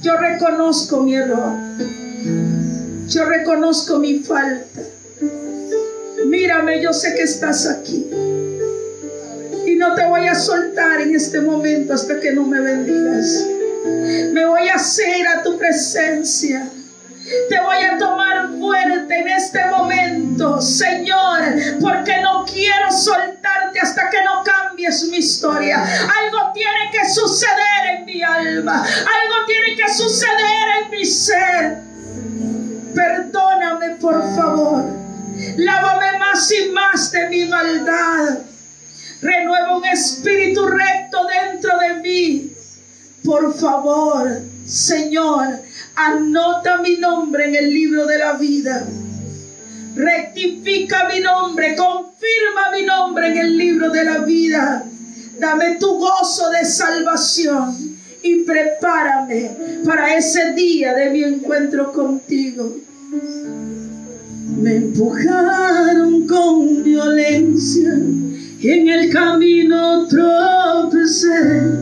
yo 0.00 0.16
reconozco 0.16 1.00
mi 1.00 1.16
error. 1.16 2.09
Yo 3.10 3.24
reconozco 3.24 3.98
mi 3.98 4.20
falta. 4.20 4.82
Mírame, 6.26 6.80
yo 6.80 6.92
sé 6.92 7.16
que 7.16 7.22
estás 7.22 7.66
aquí. 7.66 8.06
Y 9.66 9.74
no 9.74 9.96
te 9.96 10.06
voy 10.06 10.28
a 10.28 10.34
soltar 10.36 11.00
en 11.00 11.16
este 11.16 11.40
momento 11.40 11.92
hasta 11.92 12.20
que 12.20 12.32
no 12.32 12.44
me 12.44 12.60
bendigas. 12.60 13.46
Me 14.32 14.46
voy 14.46 14.68
a 14.68 14.74
hacer 14.74 15.26
a 15.26 15.42
tu 15.42 15.58
presencia. 15.58 16.70
Te 17.48 17.60
voy 17.60 17.82
a 17.82 17.98
tomar 17.98 18.48
fuerte 18.56 19.18
en 19.18 19.28
este 19.28 19.64
momento, 19.66 20.60
Señor, 20.60 21.40
porque 21.80 22.20
no 22.22 22.44
quiero 22.44 22.92
soltarte 22.92 23.80
hasta 23.80 24.08
que 24.08 24.22
no 24.22 24.44
cambies 24.44 25.02
mi 25.08 25.16
historia. 25.16 25.82
Algo 25.82 26.52
tiene 26.54 26.90
que 26.92 27.10
suceder 27.12 27.96
en 27.98 28.04
mi 28.04 28.22
alma. 28.22 28.84
Algo 28.84 29.46
tiene 29.48 29.76
que 29.76 29.92
suceder 29.92 30.84
en 30.84 30.90
mi 30.90 31.04
ser. 31.04 31.89
Por 34.00 34.20
favor. 34.34 34.84
Lávame 35.56 36.18
más 36.18 36.52
y 36.52 36.70
más 36.70 37.12
de 37.12 37.28
mi 37.28 37.44
maldad. 37.46 38.38
Renueva 39.20 39.76
un 39.76 39.84
espíritu 39.84 40.66
recto 40.66 41.18
dentro 41.26 41.78
de 41.78 41.94
mí. 42.02 42.52
Por 43.22 43.54
favor, 43.54 44.40
Señor, 44.66 45.60
anota 45.94 46.78
mi 46.78 46.96
nombre 46.96 47.44
en 47.46 47.54
el 47.56 47.70
libro 47.70 48.06
de 48.06 48.18
la 48.18 48.32
vida. 48.34 48.86
Rectifica 49.94 51.08
mi 51.08 51.20
nombre, 51.20 51.76
confirma 51.76 52.70
mi 52.72 52.82
nombre 52.84 53.28
en 53.28 53.38
el 53.38 53.58
libro 53.58 53.90
de 53.90 54.04
la 54.04 54.18
vida. 54.18 54.84
Dame 55.38 55.76
tu 55.76 55.98
gozo 55.98 56.48
de 56.50 56.64
salvación 56.64 57.98
y 58.22 58.44
prepárame 58.44 59.50
para 59.84 60.16
ese 60.16 60.52
día 60.52 60.94
de 60.94 61.10
mi 61.10 61.24
encuentro 61.24 61.92
contigo. 61.92 62.76
Me 64.56 64.76
empujaron 64.76 66.26
con 66.26 66.82
violencia 66.82 67.94
y 68.60 68.68
en 68.68 68.88
el 68.88 69.10
camino 69.10 70.06
tropecé, 70.06 71.78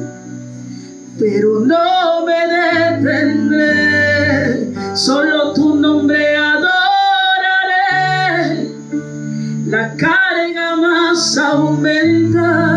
pero 1.19 1.61
no 1.61 2.25
me 2.25 2.47
detendré, 3.03 4.73
solo 4.95 5.53
tu 5.55 5.75
nombre 5.75 6.37
adoraré. 6.37 6.69
La 9.67 9.95
carga 9.97 10.77
más 10.77 11.37
aumenta, 11.37 12.68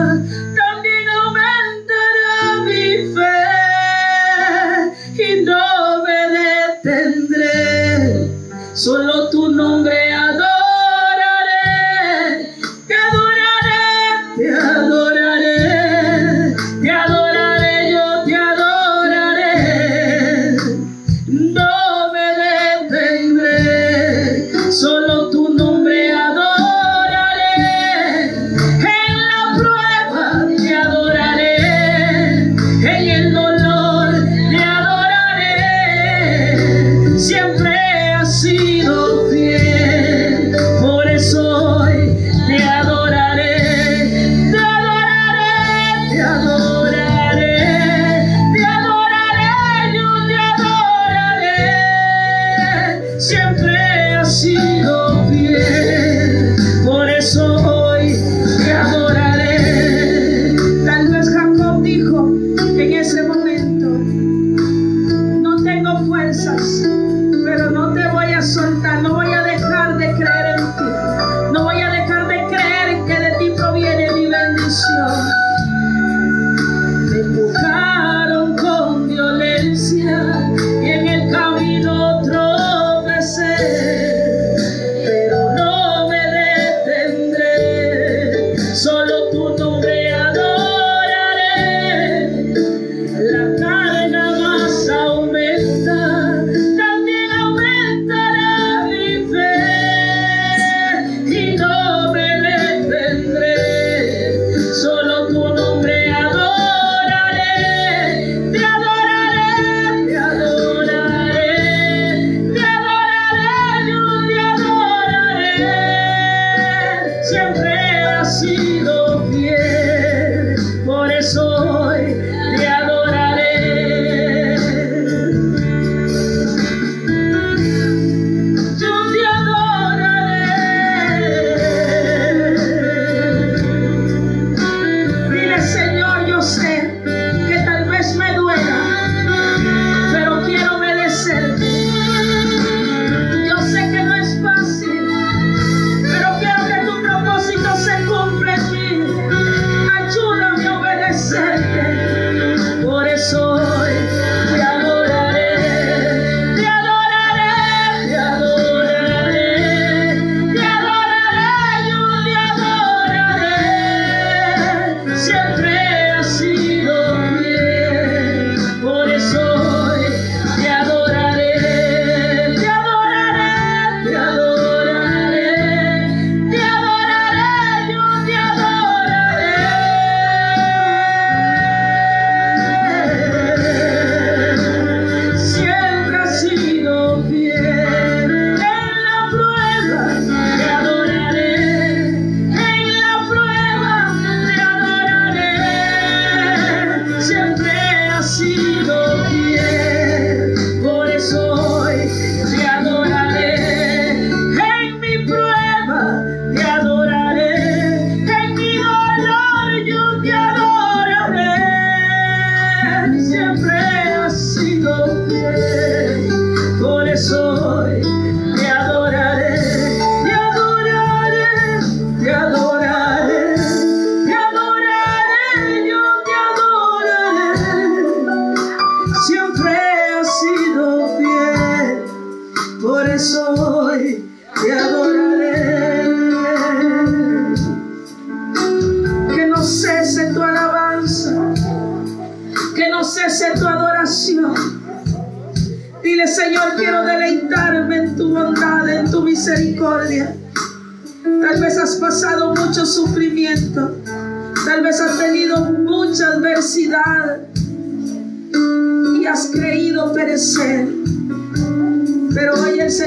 siempre 53.42 54.16
ha 54.16 54.26
sido. 54.26 55.01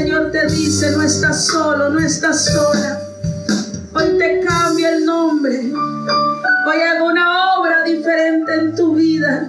Señor 0.05 0.33
te 0.33 0.47
dice, 0.49 0.91
no 0.91 1.03
estás 1.03 1.47
solo, 1.47 1.89
no 1.89 1.99
estás 1.99 2.45
sola. 2.45 3.01
Hoy 3.95 4.19
te 4.19 4.41
cambia 4.41 4.97
el 4.97 5.07
nombre. 5.07 5.73
Hoy 6.67 6.77
hago 6.83 7.07
una 7.07 7.55
obra 7.59 7.83
diferente 7.85 8.55
en 8.55 8.75
tu 8.77 8.97
vida. 8.97 9.49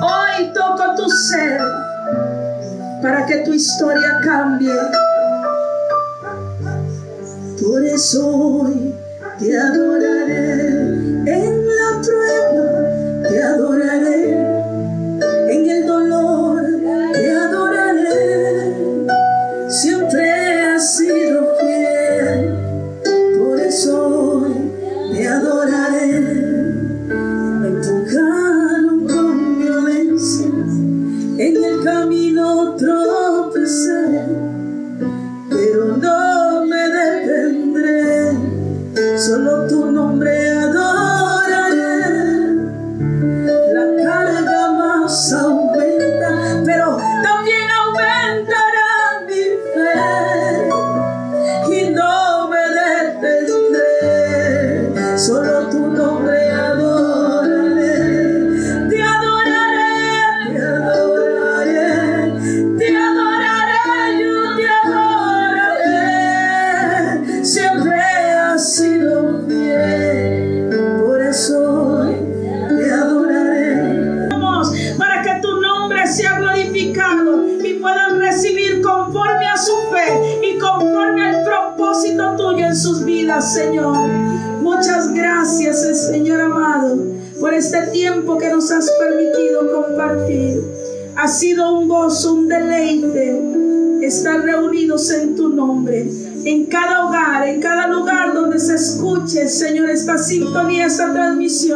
Hoy 0.00 0.52
toco 0.54 0.94
tu 0.94 1.10
ser 1.10 1.60
para 3.02 3.26
que 3.26 3.38
tu 3.38 3.54
historia 3.54 4.20
cambie. 4.22 4.72
Por 7.60 7.84
eso 7.84 8.24
hoy 8.24 8.94
te 9.40 9.58
adoraré 9.58 10.85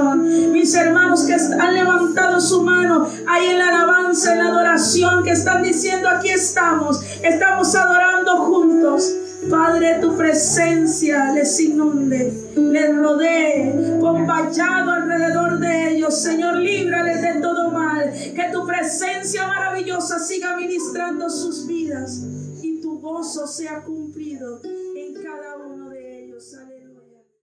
Mis 0.03 0.74
hermanos 0.74 1.24
que 1.24 1.34
han 1.34 1.74
levantado 1.74 2.40
su 2.40 2.62
mano 2.62 3.09
ahí 3.28 3.46
en 3.46 3.59
la 3.59 3.68
alabanza, 3.68 4.32
en 4.32 4.38
la 4.38 4.51
adoración, 4.51 5.22
que 5.22 5.30
están 5.30 5.62
diciendo, 5.62 6.09
aquí 6.09 6.30
estamos, 6.30 7.01
estamos 7.22 7.74
adorando 7.74 8.36
juntos. 8.38 9.14
Padre, 9.48 9.98
tu 10.01 10.16
presencia 10.16 11.32
les 11.32 11.59
inunde, 11.61 12.32
les 12.57 12.96
rodee, 12.96 13.98
con 13.98 14.26
vallado 14.26 14.92
alrededor 14.92 15.59
de 15.59 15.94
ellos. 15.94 16.20
Señor, 16.20 16.57
líbrales 16.57 17.22
de 17.22 17.40
todo 17.40 17.70
mal. 17.70 18.12
Que 18.12 18.51
tu 18.53 18.66
presencia 18.66 19.46
maravillosa 19.46 20.18
siga 20.18 20.57
ministrando 20.57 21.30
sus 21.30 21.66
vidas 21.66 22.22
y 22.62 22.80
tu 22.82 23.01
gozo 23.01 23.46
sea 23.46 23.82
cumplido 23.82 24.61